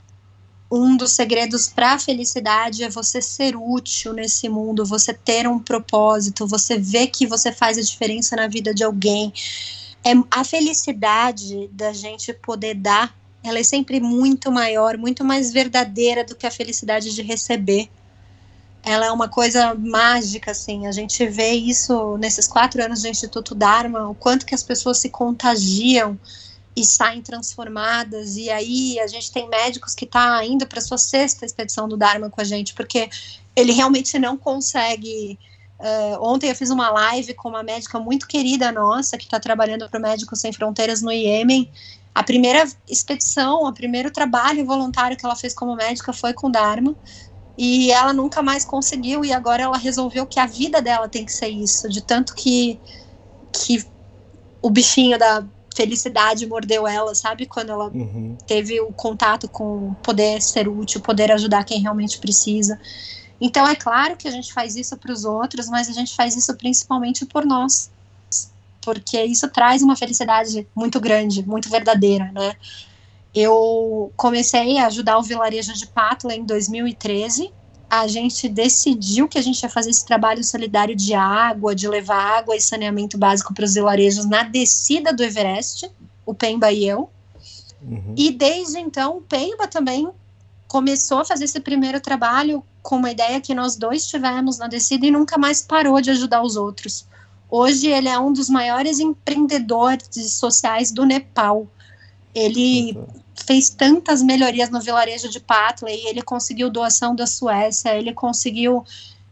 [0.70, 5.58] um dos segredos para a felicidade é você ser útil nesse mundo, você ter um
[5.58, 9.32] propósito, você ver que você faz a diferença na vida de alguém.
[10.04, 16.24] É a felicidade da gente poder dar ela é sempre muito maior, muito mais verdadeira
[16.24, 17.90] do que a felicidade de receber.
[18.84, 20.88] Ela é uma coisa mágica, assim.
[20.88, 25.00] A gente vê isso nesses quatro anos do Instituto Dharma, o quanto que as pessoas
[25.00, 26.18] se contagiam
[26.76, 28.38] e saem transformadas.
[28.38, 32.30] E aí a gente tem médicos que tá indo para sua sexta expedição do Dharma
[32.30, 33.10] com a gente, porque
[33.56, 35.38] ele realmente não consegue.
[35.80, 39.88] Uh, ontem eu fiz uma live com uma médica muito querida nossa que está trabalhando
[39.90, 41.72] para o Médicos Sem Fronteiras no Iêmen
[42.20, 46.94] a primeira expedição, o primeiro trabalho voluntário que ela fez como médica foi com Dharma.
[47.58, 51.32] E ela nunca mais conseguiu, e agora ela resolveu que a vida dela tem que
[51.32, 52.78] ser isso, de tanto que,
[53.54, 53.86] que
[54.62, 57.46] o bichinho da felicidade mordeu ela, sabe?
[57.46, 58.36] Quando ela uhum.
[58.46, 62.78] teve o contato com poder ser útil, poder ajudar quem realmente precisa.
[63.40, 66.36] Então é claro que a gente faz isso para os outros, mas a gente faz
[66.36, 67.90] isso principalmente por nós
[68.82, 72.56] porque isso traz uma felicidade muito grande, muito verdadeira, né?
[73.34, 77.52] Eu comecei a ajudar o vilarejo de Pátula em 2013.
[77.90, 82.40] A gente decidiu que a gente ia fazer esse trabalho solidário de água, de levar
[82.40, 85.90] água e saneamento básico para os vilarejos na descida do Everest,
[86.26, 87.10] o Pemba e eu.
[87.82, 88.14] Uhum.
[88.18, 90.10] E desde então, o Pemba também
[90.68, 95.06] começou a fazer esse primeiro trabalho com uma ideia que nós dois tivemos na descida
[95.06, 97.06] e nunca mais parou de ajudar os outros.
[97.50, 101.68] Hoje ele é um dos maiores empreendedores sociais do Nepal.
[102.34, 102.97] Ele
[103.45, 108.84] fez tantas melhorias no vilarejo de Patley, ele conseguiu doação da Suécia, ele conseguiu.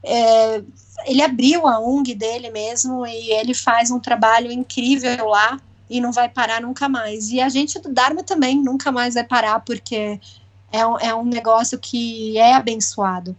[0.03, 0.63] É,
[1.05, 5.59] ele abriu a ONG dele mesmo e ele faz um trabalho incrível lá
[5.89, 7.29] e não vai parar nunca mais.
[7.29, 10.19] E a gente do Dharma também nunca mais vai parar, porque
[10.71, 13.35] é um, é um negócio que é abençoado,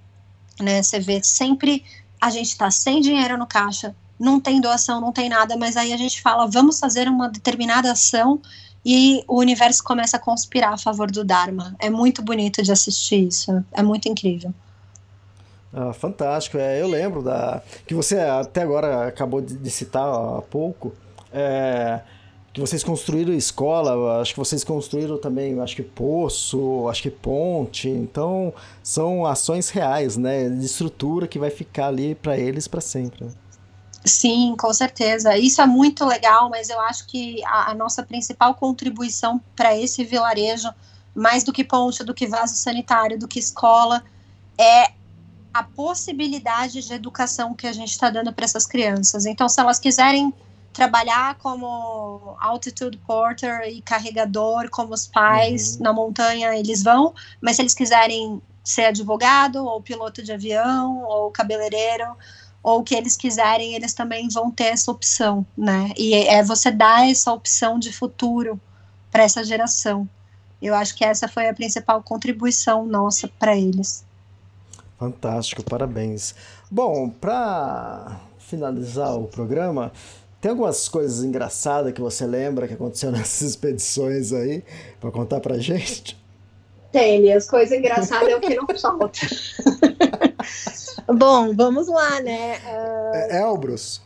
[0.61, 0.83] né?
[0.83, 1.85] Você vê sempre
[2.21, 5.93] a gente está sem dinheiro no caixa, não tem doação, não tem nada, mas aí
[5.93, 8.41] a gente fala, vamos fazer uma determinada ação
[8.85, 11.75] e o universo começa a conspirar a favor do Dharma.
[11.79, 14.53] É muito bonito de assistir isso, é muito incrível.
[15.73, 20.95] Ah, fantástico, é, eu lembro da que você até agora acabou de citar há pouco.
[21.33, 22.01] É,
[22.53, 27.89] que vocês construíram escola, acho que vocês construíram também, acho que poço, acho que ponte.
[27.89, 28.53] Então,
[28.83, 33.29] são ações reais, né, de estrutura que vai ficar ali para eles para sempre.
[34.09, 35.37] Sim, com certeza.
[35.37, 40.05] Isso é muito legal, mas eu acho que a, a nossa principal contribuição para esse
[40.05, 40.69] vilarejo,
[41.15, 44.03] mais do que ponte, do que vaso sanitário, do que escola,
[44.57, 44.93] é
[45.53, 49.27] a possibilidade de educação que a gente está dando para essas crianças.
[49.27, 50.33] Então, se elas quiserem
[50.73, 55.83] trabalhar como altitude porter e carregador, como os pais uhum.
[55.83, 61.31] na montanha, eles vão, mas se eles quiserem ser advogado, ou piloto de avião, ou
[61.31, 62.15] cabeleireiro,
[62.69, 65.91] ou o que eles quiserem, eles também vão ter essa opção, né?
[65.97, 68.61] E é você dar essa opção de futuro
[69.11, 70.09] para essa geração.
[70.61, 74.05] Eu acho que essa foi a principal contribuição nossa para eles.
[74.99, 76.35] Fantástico, parabéns.
[76.71, 79.93] Bom, para finalizar o programa,
[80.41, 84.63] tem algumas coisas engraçadas que você lembra que aconteceu nessas expedições aí
[85.01, 86.19] para contar para gente?
[86.93, 89.21] Tem, as coisas engraçadas é o que não falta.
[91.07, 92.59] Bom, vamos lá, né?
[92.59, 93.15] Uh...
[93.15, 94.03] É Elbrus.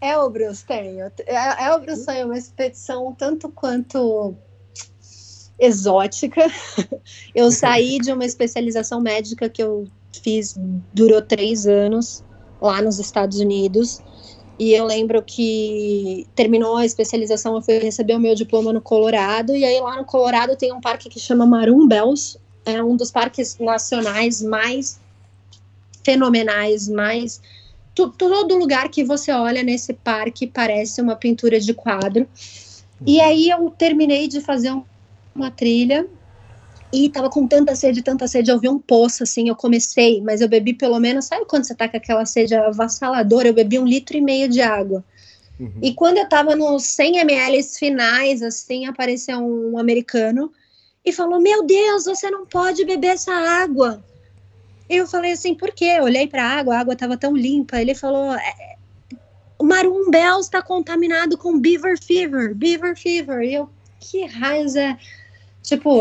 [0.00, 1.10] Elbrus, tenho.
[1.26, 4.34] É, Elbrus foi uma expedição tanto quanto
[5.58, 6.46] exótica.
[7.34, 9.86] Eu saí de uma especialização médica que eu
[10.22, 10.56] fiz,
[10.92, 12.24] durou três anos
[12.60, 14.02] lá nos Estados Unidos.
[14.58, 19.54] E eu lembro que terminou a especialização, eu fui receber o meu diploma no Colorado.
[19.56, 22.38] E aí lá no Colorado tem um parque que chama Maroon Bells.
[22.66, 25.00] É um dos parques nacionais mais
[26.04, 27.40] fenomenais, mais
[27.94, 32.26] todo lugar que você olha nesse parque parece uma pintura de quadro.
[33.06, 34.72] E aí eu terminei de fazer
[35.34, 36.06] uma trilha
[36.92, 40.40] e tava com tanta sede, tanta sede, eu vi um poço, assim, eu comecei, mas
[40.40, 43.48] eu bebi pelo menos, sabe quando você tá com aquela sede avassaladora?
[43.48, 45.04] Eu bebi um litro e meio de água.
[45.58, 45.72] Uhum.
[45.82, 50.50] E quando eu tava nos 100 ml finais, assim, apareceu um americano
[51.04, 54.02] e falou, meu Deus, você não pode beber essa água.
[54.90, 55.84] Eu falei assim, por quê?
[55.98, 57.80] Eu olhei pra água, a água tava tão limpa.
[57.80, 58.76] Ele falou, é,
[59.56, 63.42] o Marum Bells está contaminado com beaver fever, beaver fever.
[63.42, 63.70] E eu,
[64.00, 64.98] que raios é?
[65.62, 66.00] Tipo,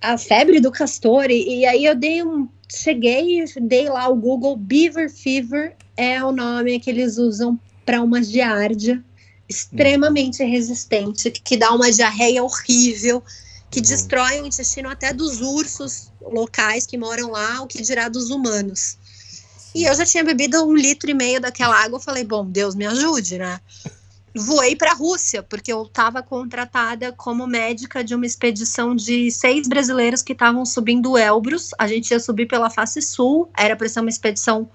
[0.00, 2.48] a febre do castor, e, e aí eu dei um.
[2.68, 8.20] Cheguei dei lá o Google Beaver Fever, é o nome que eles usam para uma
[8.22, 9.00] giardia
[9.48, 13.22] extremamente resistente, que dá uma diarreia horrível,
[13.70, 13.82] que hum.
[13.82, 18.98] destrói o intestino até dos ursos locais que moram lá, o que dirá dos humanos.
[19.74, 22.74] E eu já tinha bebido um litro e meio daquela água, eu falei, bom, Deus
[22.74, 23.60] me ajude, né?
[24.38, 29.66] voei para a Rússia, porque eu estava contratada como médica de uma expedição de seis
[29.66, 31.70] brasileiros que estavam subindo o Elbrus.
[31.78, 34.68] A gente ia subir pela face sul, era para ser uma expedição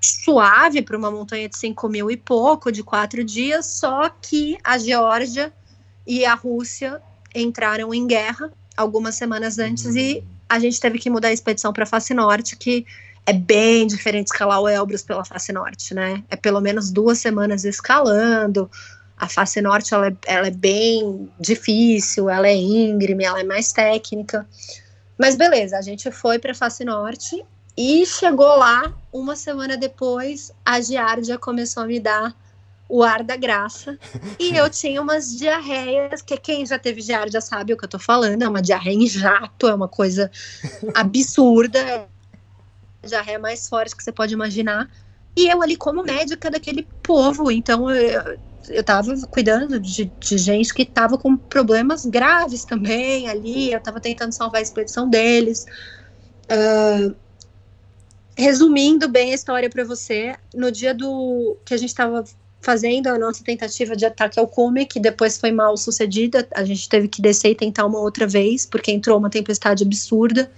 [0.00, 4.76] suave para uma montanha de 5 mil e pouco, de quatro dias, só que a
[4.76, 5.52] Geórgia
[6.06, 7.00] e a Rússia
[7.34, 11.84] entraram em guerra algumas semanas antes e a gente teve que mudar a expedição para
[11.84, 12.86] a face norte, que
[13.26, 16.22] é bem diferente escalar o Elbrus pela face norte, né?
[16.28, 18.70] É pelo menos duas semanas escalando.
[19.16, 23.72] A face norte ela é, ela é bem difícil, ela é íngreme, ela é mais
[23.72, 24.46] técnica.
[25.16, 27.42] Mas beleza, a gente foi para a face norte
[27.76, 32.34] e chegou lá uma semana depois, a Giardia começou a me dar
[32.88, 33.98] o ar da graça.
[34.38, 37.98] E eu tinha umas diarreias, que quem já teve diarreia sabe o que eu tô
[37.98, 40.30] falando, é uma diarreia em jato, é uma coisa
[40.94, 42.08] absurda
[43.06, 44.90] diarreia mais forte que você pode imaginar.
[45.36, 50.72] E eu ali como médica daquele povo, então eu, eu tava cuidando de, de gente
[50.72, 55.66] que tava com problemas graves também ali, eu tava tentando salvar a expedição deles.
[56.44, 57.14] Uh,
[58.36, 62.24] resumindo bem a história para você, no dia do que a gente estava
[62.64, 66.88] fazendo a nossa tentativa de ataque ao cume, que depois foi mal sucedida, a gente
[66.88, 70.50] teve que descer e tentar uma outra vez, porque entrou uma tempestade absurda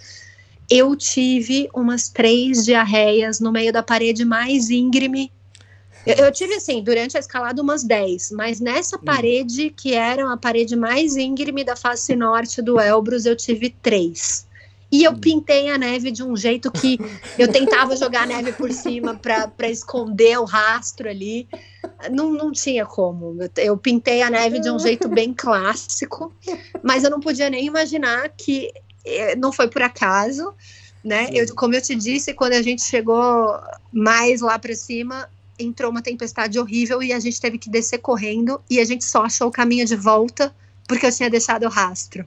[0.70, 5.32] eu tive umas três diarreias no meio da parede mais íngreme.
[6.04, 9.00] Eu, eu tive, assim, durante a escalada, umas dez, mas nessa hum.
[9.04, 14.45] parede, que era a parede mais íngreme da face norte do Elbrus, eu tive três.
[14.90, 16.98] E eu pintei a neve de um jeito que
[17.38, 21.48] eu tentava jogar a neve por cima para esconder o rastro ali.
[22.10, 23.36] Não, não tinha como.
[23.56, 26.32] Eu pintei a neve de um jeito bem clássico,
[26.82, 28.70] mas eu não podia nem imaginar que
[29.04, 30.54] eh, não foi por acaso.
[31.02, 31.28] Né?
[31.32, 33.58] Eu, como eu te disse, quando a gente chegou
[33.92, 35.28] mais lá para cima,
[35.58, 39.24] entrou uma tempestade horrível e a gente teve que descer correndo e a gente só
[39.24, 40.54] achou o caminho de volta
[40.86, 42.26] porque eu tinha deixado o rastro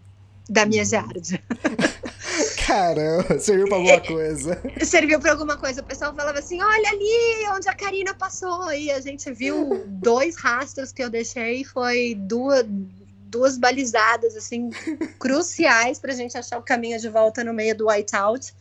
[0.50, 1.38] da minha jardim.
[2.66, 4.62] Caramba, serviu para alguma coisa.
[4.86, 5.82] Serviu para alguma coisa.
[5.82, 8.72] O pessoal falava assim: olha ali onde a Karina passou.
[8.72, 14.70] E a gente viu dois rastros que eu deixei, foi duas, duas balizadas assim
[15.18, 18.54] cruciais para a gente achar o caminho de volta no meio do whiteout.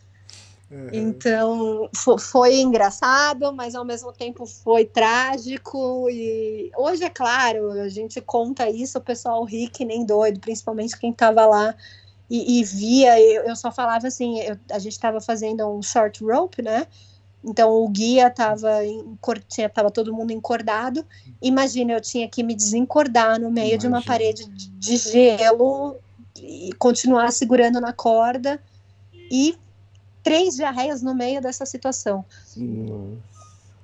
[0.71, 0.89] Uhum.
[0.93, 6.09] Então foi engraçado, mas ao mesmo tempo foi trágico.
[6.11, 10.99] E hoje, é claro, a gente conta isso, o pessoal ri que nem doido, principalmente
[10.99, 11.75] quem estava lá
[12.29, 13.19] e, e, via.
[13.19, 16.87] Eu, eu só falava assim: eu, a gente estava fazendo um short rope, né?
[17.43, 18.81] Então o guia estava
[19.73, 21.05] tava todo mundo encordado.
[21.41, 23.79] Imagina, eu tinha que me desencordar no meio Imagina.
[23.79, 25.97] de uma parede de gelo
[26.37, 28.61] e continuar segurando na corda.
[29.31, 29.57] E
[30.23, 32.25] três diarreias no meio dessa situação.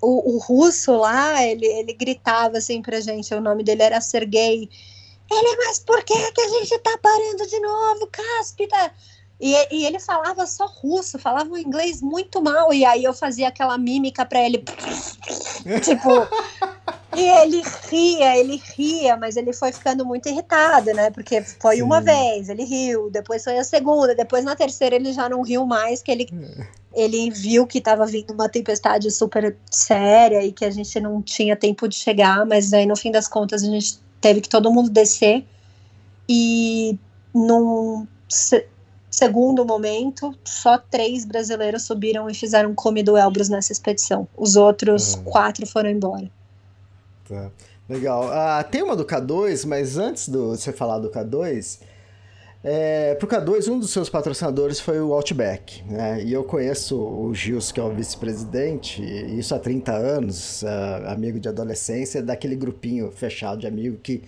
[0.00, 4.68] O, o, russo lá, ele, ele gritava assim pra gente, o nome dele era Sergei.
[5.30, 8.92] Ele, mas por que, que a gente tá parando de novo, cáspita?
[9.40, 12.72] E, e, ele falava só russo, falava um inglês muito mal.
[12.72, 14.62] E aí eu fazia aquela mímica para ele.
[15.82, 16.08] tipo,
[17.16, 21.10] e ele ria, ele ria, mas ele foi ficando muito irritado, né?
[21.10, 21.82] Porque foi Sim.
[21.82, 25.66] uma vez, ele riu, depois foi a segunda, depois na terceira ele já não riu
[25.66, 26.28] mais, que ele,
[26.92, 31.56] ele viu que estava vindo uma tempestade super séria e que a gente não tinha
[31.56, 34.90] tempo de chegar, mas aí no fim das contas a gente teve que todo mundo
[34.90, 35.44] descer.
[36.28, 36.98] E
[37.34, 38.66] num se,
[39.10, 44.26] segundo momento, só três brasileiros subiram e fizeram come do Elbrus nessa expedição.
[44.36, 45.24] Os outros uhum.
[45.24, 46.30] quatro foram embora.
[47.28, 47.50] Tá.
[47.88, 48.30] Legal.
[48.30, 51.80] Ah, tem uma do K2, mas antes de você falar do K2,
[52.66, 56.24] é, pro K2, um dos seus patrocinadores foi o Outback, né?
[56.24, 59.02] E eu conheço o Gils, que é o vice-presidente,
[59.38, 64.22] isso há 30 anos, uh, amigo de adolescência, daquele grupinho fechado de amigo que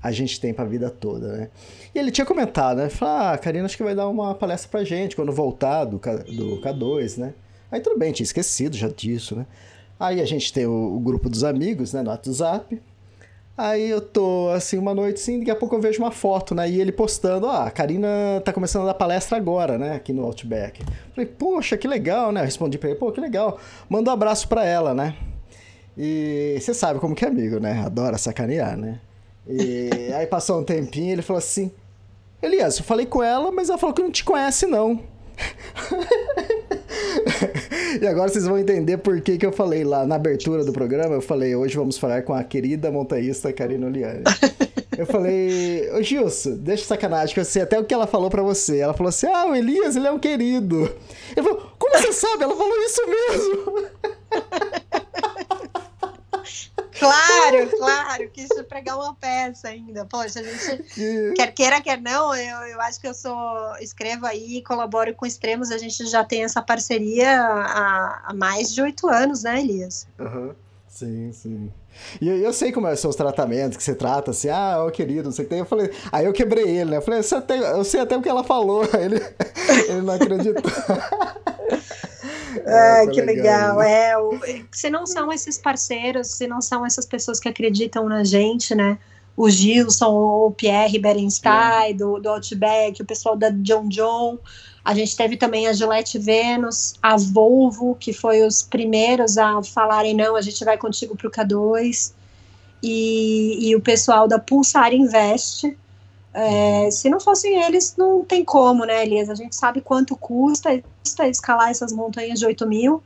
[0.00, 1.50] a gente tem pra vida toda, né?
[1.92, 2.88] E ele tinha comentado, né?
[2.88, 6.18] Falou, ah, Karina acho que vai dar uma palestra pra gente quando voltar do, K,
[6.18, 7.34] do K2, né?
[7.72, 9.46] Aí tudo bem, tinha esquecido já disso, né?
[10.00, 12.80] Aí a gente tem o, o, grupo dos amigos, né, no WhatsApp.
[13.54, 16.70] Aí eu tô assim uma noite assim, daqui a pouco eu vejo uma foto, né?
[16.70, 18.08] E ele postando, ó, ah, a Karina
[18.42, 20.82] tá começando a dar palestra agora, né, aqui no Outback.
[21.14, 22.40] Falei, poxa, que legal, né?
[22.40, 23.60] Eu respondi pra ele, pô, que legal.
[23.90, 25.14] Manda um abraço pra ela, né?
[25.98, 27.82] E você sabe como que é amigo, né?
[27.84, 28.98] Adora sacanear, né?
[29.46, 31.70] E aí passou um tempinho, ele falou assim:
[32.40, 34.98] Elias, eu falei com ela, mas ela falou que não te conhece, não.
[38.00, 41.14] e agora vocês vão entender por que, que eu falei lá na abertura do programa.
[41.14, 44.24] Eu falei, hoje vamos falar com a querida montanhista Karina Oliane.
[44.98, 48.42] Eu falei, ô Gilson, deixa sacanagem, que eu sei até o que ela falou para
[48.42, 48.80] você.
[48.80, 50.92] Ela falou assim: ah, o Elias, ele é um querido.
[51.34, 52.44] Ele falou, como você sabe?
[52.44, 53.88] Ela falou isso mesmo.
[57.00, 60.04] Claro, claro, quis pregar uma peça ainda.
[60.04, 64.62] Poxa, a gente quer queira, quer não, eu, eu acho que eu sou, escrevo aí,
[64.62, 69.42] colaboro com extremos, a gente já tem essa parceria há, há mais de oito anos,
[69.42, 70.06] né, Elias?
[70.18, 70.54] Uhum.
[70.86, 71.72] Sim, sim.
[72.20, 75.24] E eu sei como é, são os tratamentos que você trata, assim, ah, ô querido,
[75.24, 75.60] não sei o que tem.
[75.60, 76.96] Eu falei, aí eu quebrei ele, né?
[76.98, 78.84] Eu falei, eu sei até o que ela falou.
[78.94, 79.16] Ele,
[79.88, 80.62] ele não acreditou.
[82.66, 83.76] Ah, que legal.
[83.78, 83.82] legal.
[83.82, 84.38] É, o,
[84.72, 88.98] se não são esses parceiros, se não são essas pessoas que acreditam na gente, né?
[89.36, 94.38] O Gilson, o Pierre Berenstein, do, do Outback, o pessoal da John John.
[94.84, 100.14] A gente teve também a Gillette Venus, a Volvo, que foi os primeiros a falarem:
[100.14, 102.12] não, a gente vai contigo para o K2.
[102.82, 105.76] E, e o pessoal da Pulsar Invest,
[106.32, 109.28] é, se não fossem eles, não tem como, né, Elias?
[109.28, 113.02] A gente sabe quanto custa, custa escalar essas montanhas de 8 mil.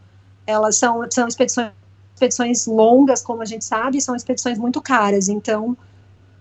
[0.47, 1.71] Elas são, são expedições,
[2.15, 5.29] expedições longas, como a gente sabe, são expedições muito caras.
[5.29, 5.77] Então,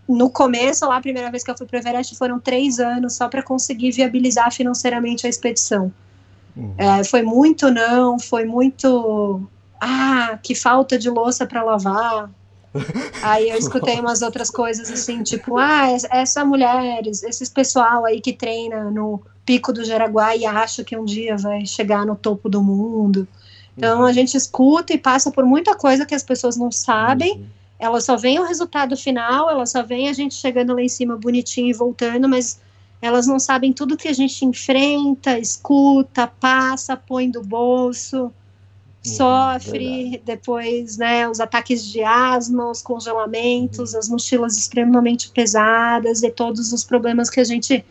[0.07, 3.15] no começo, lá, a primeira vez que eu fui para o Everest, foram três anos
[3.15, 5.91] só para conseguir viabilizar financeiramente a expedição.
[6.55, 6.75] Uhum.
[6.77, 9.41] É, foi muito não, foi muito.
[9.79, 12.29] Ah, que falta de louça para lavar,
[13.21, 18.33] Aí eu escutei umas outras coisas assim, tipo, ah, essa mulher, esses pessoal aí que
[18.33, 22.61] treina no pico do Jaraguá e acha que um dia vai chegar no topo do
[22.61, 23.27] mundo.
[23.77, 24.05] Então uhum.
[24.05, 27.37] a gente escuta e passa por muita coisa que as pessoas não sabem.
[27.37, 27.45] Uhum.
[27.79, 31.17] Elas só veem o resultado final, elas só veem a gente chegando lá em cima
[31.17, 32.61] bonitinho e voltando, mas
[33.01, 38.31] elas não sabem tudo que a gente enfrenta, escuta, passa, põe do bolso,
[39.03, 40.23] sofre, verdade.
[40.25, 43.99] depois, né, os ataques de asma, os congelamentos, uhum.
[43.99, 47.83] as mochilas extremamente pesadas e todos os problemas que a gente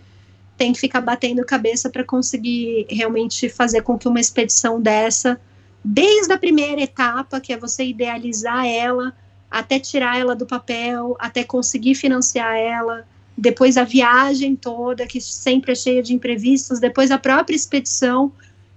[0.56, 5.40] tem que ficar batendo cabeça para conseguir realmente fazer com que uma expedição dessa,
[5.84, 9.12] desde a primeira etapa, que é você idealizar ela,
[9.50, 13.06] até tirar ela do papel, até conseguir financiar ela,
[13.36, 18.32] depois a viagem toda, que sempre é cheia de imprevistos, depois a própria expedição,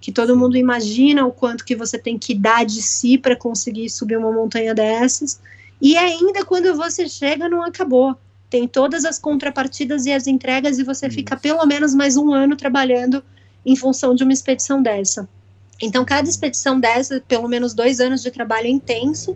[0.05, 3.89] que todo mundo imagina o quanto que você tem que dar de si para conseguir
[3.89, 5.41] subir uma montanha dessas,
[5.81, 8.15] e ainda quando você chega não acabou.
[8.47, 11.15] Tem todas as contrapartidas e as entregas e você Isso.
[11.15, 13.23] fica pelo menos mais um ano trabalhando
[13.65, 15.27] em função de uma expedição dessa.
[15.81, 19.35] Então, cada expedição dessa, pelo menos dois anos de trabalho intenso,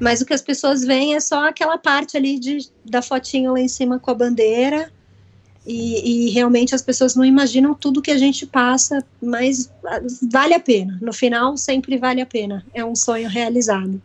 [0.00, 3.60] mas o que as pessoas veem é só aquela parte ali de, da fotinho lá
[3.60, 4.90] em cima com a bandeira.
[5.66, 9.70] E, e, realmente as pessoas não imaginam tudo que a gente passa, mas
[10.30, 10.98] vale a pena.
[11.02, 12.64] No final, sempre vale a pena.
[12.72, 14.00] É um sonho realizado.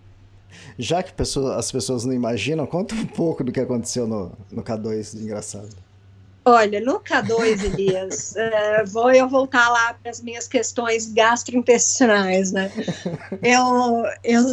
[0.78, 4.62] Já que pessoa, as pessoas não imaginam, conta um pouco do que aconteceu no, no
[4.62, 5.86] K2 de engraçado.
[6.48, 12.72] Olha, no K2, Elias, é, vou eu voltar lá para as minhas questões gastrointestinais, né?
[13.42, 14.44] Eu, eu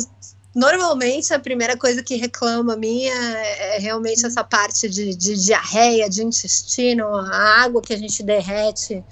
[0.55, 6.23] Normalmente, a primeira coisa que reclama minha é realmente essa parte de, de diarreia, de
[6.23, 9.03] intestino, a água que a gente derrete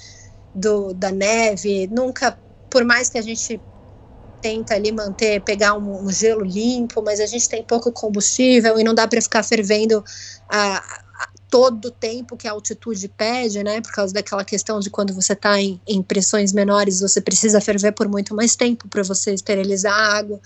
[0.55, 1.87] do, da neve.
[1.87, 2.39] Nunca,
[2.69, 3.63] por mais que a gente
[4.41, 8.85] tenta ali manter, pegar um, um gelo limpo, mas a gente tem pouco combustível e
[8.85, 10.03] não dá para ficar fervendo
[10.49, 13.81] a, a, todo o tempo que a altitude pede, né?
[13.81, 17.93] Por causa daquela questão de quando você está em, em pressões menores, você precisa ferver
[17.93, 20.41] por muito mais tempo para você esterilizar a água.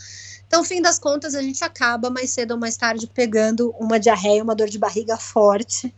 [0.54, 3.98] Então, no fim das contas, a gente acaba mais cedo ou mais tarde pegando uma
[3.98, 5.92] diarreia, uma dor de barriga forte.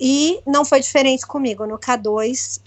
[0.00, 1.66] E não foi diferente comigo.
[1.66, 2.62] No K2,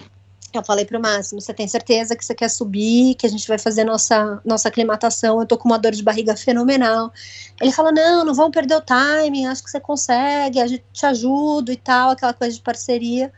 [0.53, 3.47] eu falei para o Máximo: você tem certeza que você quer subir, que a gente
[3.47, 5.39] vai fazer nossa, nossa aclimatação?
[5.39, 7.11] Eu tô com uma dor de barriga fenomenal.
[7.59, 11.03] Ele falou: não, não vamos perder o timing, acho que você consegue, a gente te
[11.03, 13.33] ajuda e tal, aquela coisa de parceria.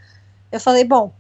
[0.51, 1.13] Eu falei: bom,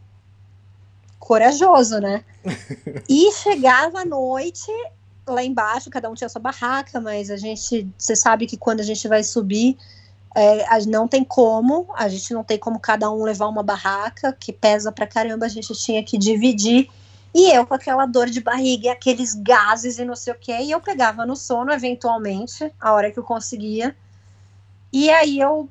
[1.17, 2.25] corajoso, né?
[3.07, 4.69] e chegava à noite,
[5.33, 8.83] lá embaixo, cada um tinha sua barraca, mas a gente, você sabe que quando a
[8.83, 9.77] gente vai subir,
[10.35, 14.53] é, não tem como, a gente não tem como cada um levar uma barraca que
[14.53, 16.89] pesa pra caramba, a gente tinha que dividir.
[17.33, 20.51] E eu com aquela dor de barriga e aqueles gases e não sei o que,
[20.51, 23.95] e eu pegava no sono eventualmente, a hora que eu conseguia.
[24.91, 25.69] E aí eu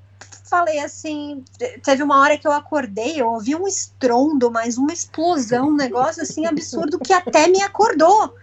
[0.49, 1.45] falei assim,
[1.83, 6.23] teve uma hora que eu acordei, eu ouvi um estrondo, mas uma explosão, um negócio
[6.23, 8.35] assim absurdo que até me acordou.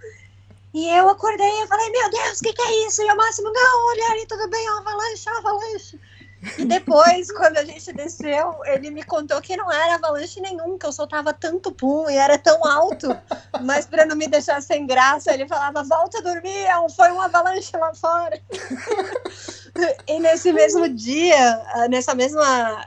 [0.76, 3.02] E eu acordei e falei, meu Deus, o que, que, é isso?
[3.02, 6.00] E o Máximo, não, olha ali, tudo bem, avalanche, avalanche.
[6.58, 10.86] E depois, quando a gente desceu, ele me contou que não era avalanche nenhum, que
[10.86, 13.08] eu soltava tanto pum e era tão alto.
[13.64, 17.22] Mas para não me deixar sem graça, ele falava, volta a dormir, é foi um
[17.22, 18.38] avalanche lá fora.
[20.06, 22.86] e nesse mesmo dia, nessa mesma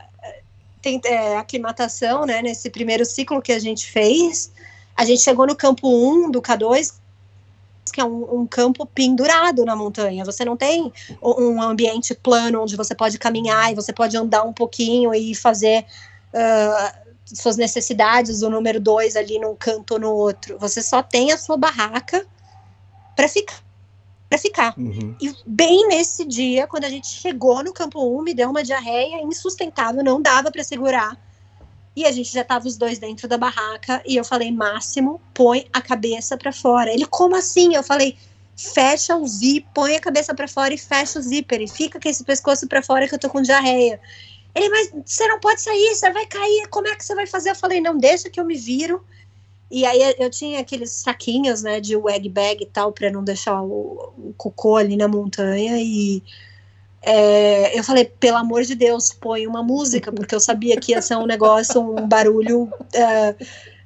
[1.06, 4.52] é, aclimatação, né, nesse primeiro ciclo que a gente fez,
[4.94, 6.97] a gente chegou no campo 1 do K2,
[7.90, 10.24] que é um, um, campo pendurado na montanha.
[10.24, 14.52] Você não tem um ambiente plano onde você pode caminhar e você pode andar um
[14.52, 15.84] pouquinho e fazer
[16.32, 20.58] uh, suas necessidades, o número dois ali num canto ou no outro.
[20.58, 22.26] Você só tem a sua barraca
[23.14, 23.62] para ficar.
[24.28, 24.74] Para ficar.
[24.76, 25.16] Uhum.
[25.20, 29.22] E bem nesse dia, quando a gente chegou no campo 1, me deu uma diarreia
[29.22, 31.16] insustentável, não dava para segurar
[31.94, 35.66] e a gente já tava os dois dentro da barraca e eu falei, Máximo, põe
[35.72, 36.92] a cabeça para fora.
[36.92, 37.74] Ele, como assim?
[37.74, 38.16] Eu falei,
[38.56, 42.08] fecha o zip, põe a cabeça para fora e fecha o zíper e fica com
[42.08, 44.00] esse pescoço para fora que eu tô com diarreia.
[44.54, 47.50] Ele, mas você não pode sair, você vai cair, como é que você vai fazer?
[47.50, 49.04] Eu falei, não, deixa que eu me viro.
[49.70, 53.62] E aí eu tinha aqueles saquinhos, né, de wag bag e tal, para não deixar
[53.62, 56.22] o, o cocô ali na montanha e
[57.02, 61.02] é, eu falei, pelo amor de Deus, põe uma música, porque eu sabia que ia
[61.02, 63.34] ser um negócio, um barulho, é,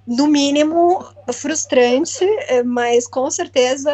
[0.06, 3.90] no mínimo, frustrante, é, mas com certeza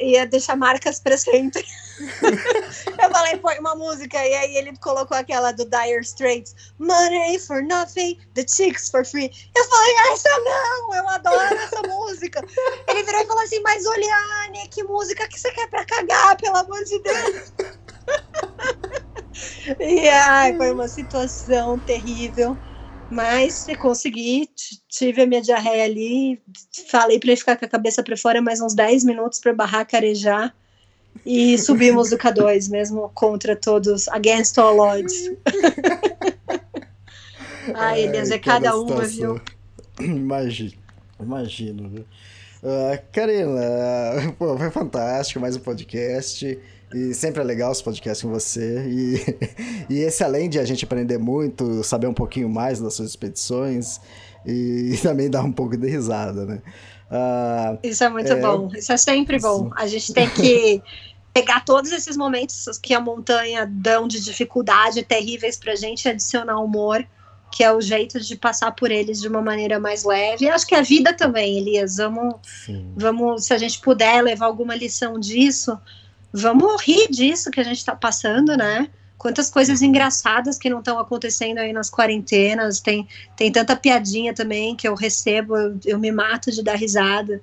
[0.00, 1.64] ia deixar marcas para sempre.
[3.02, 7.62] eu falei, põe uma música, e aí ele colocou aquela do Dire Straits, Money for
[7.62, 9.30] Nothing, The Chicks for Free.
[9.56, 12.44] Eu falei, essa não, eu adoro essa música.
[12.88, 16.56] Ele virou e falou assim, mas Oliane, que música que você quer para cagar, pelo
[16.56, 17.52] amor de Deus?
[19.80, 22.56] E ai, foi uma situação terrível.
[23.08, 24.50] Mas consegui,
[24.88, 26.42] tive a minha diarreia ali,
[26.90, 29.86] falei para ele ficar com a cabeça para fora mais uns 10 minutos para barrar
[29.86, 30.52] carejar
[31.24, 35.30] e subimos do K2 mesmo contra todos, against all odds.
[37.74, 39.40] Ai, Elias, é cada, uma, viu?
[40.00, 40.72] Imagino,
[41.20, 42.04] imagino, viu?
[42.62, 46.58] Uh, Karina, pô, foi fantástico mais um podcast.
[46.94, 48.86] E sempre é legal os podcasts com você.
[48.88, 49.36] E,
[49.90, 54.00] e esse, além de a gente aprender muito, saber um pouquinho mais das suas expedições
[54.44, 56.62] e, e também dar um pouco de risada, né?
[57.10, 58.70] Uh, Isso é muito é, bom.
[58.74, 59.70] Isso é sempre bom.
[59.76, 60.82] A gente tem que
[61.32, 66.60] pegar todos esses momentos que a montanha dão de dificuldade terríveis pra gente e adicionar
[66.60, 67.06] humor
[67.50, 70.44] que é o jeito de passar por eles de uma maneira mais leve.
[70.44, 71.96] E acho que a vida também, Elias.
[71.96, 72.34] Vamos,
[72.94, 75.78] vamos, se a gente puder levar alguma lição disso,
[76.36, 78.88] vamos rir disso que a gente está passando, né?
[79.16, 82.80] Quantas coisas engraçadas que não estão acontecendo aí nas quarentenas.
[82.80, 87.40] Tem, tem tanta piadinha também que eu recebo, eu, eu me mato de dar risada.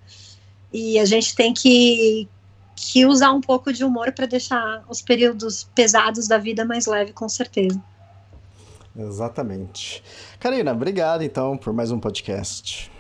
[0.72, 2.28] E a gente tem que,
[2.76, 7.12] que usar um pouco de humor para deixar os períodos pesados da vida mais leve,
[7.12, 7.82] com certeza.
[8.96, 10.04] Exatamente.
[10.40, 12.92] Karina, obrigado então por mais um podcast.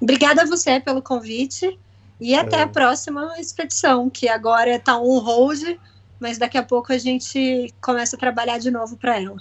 [0.00, 1.78] Obrigada a você pelo convite
[2.22, 2.62] e até é.
[2.62, 5.76] a próxima expedição, que agora está um hold,
[6.20, 9.36] mas daqui a pouco a gente começa a trabalhar de novo para ela.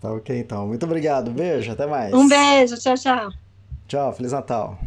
[0.00, 0.66] Tá ok então.
[0.66, 1.30] Muito obrigado.
[1.30, 2.12] Beijo, até mais.
[2.12, 3.30] Um beijo, tchau, tchau.
[3.86, 4.78] Tchau, Feliz Natal.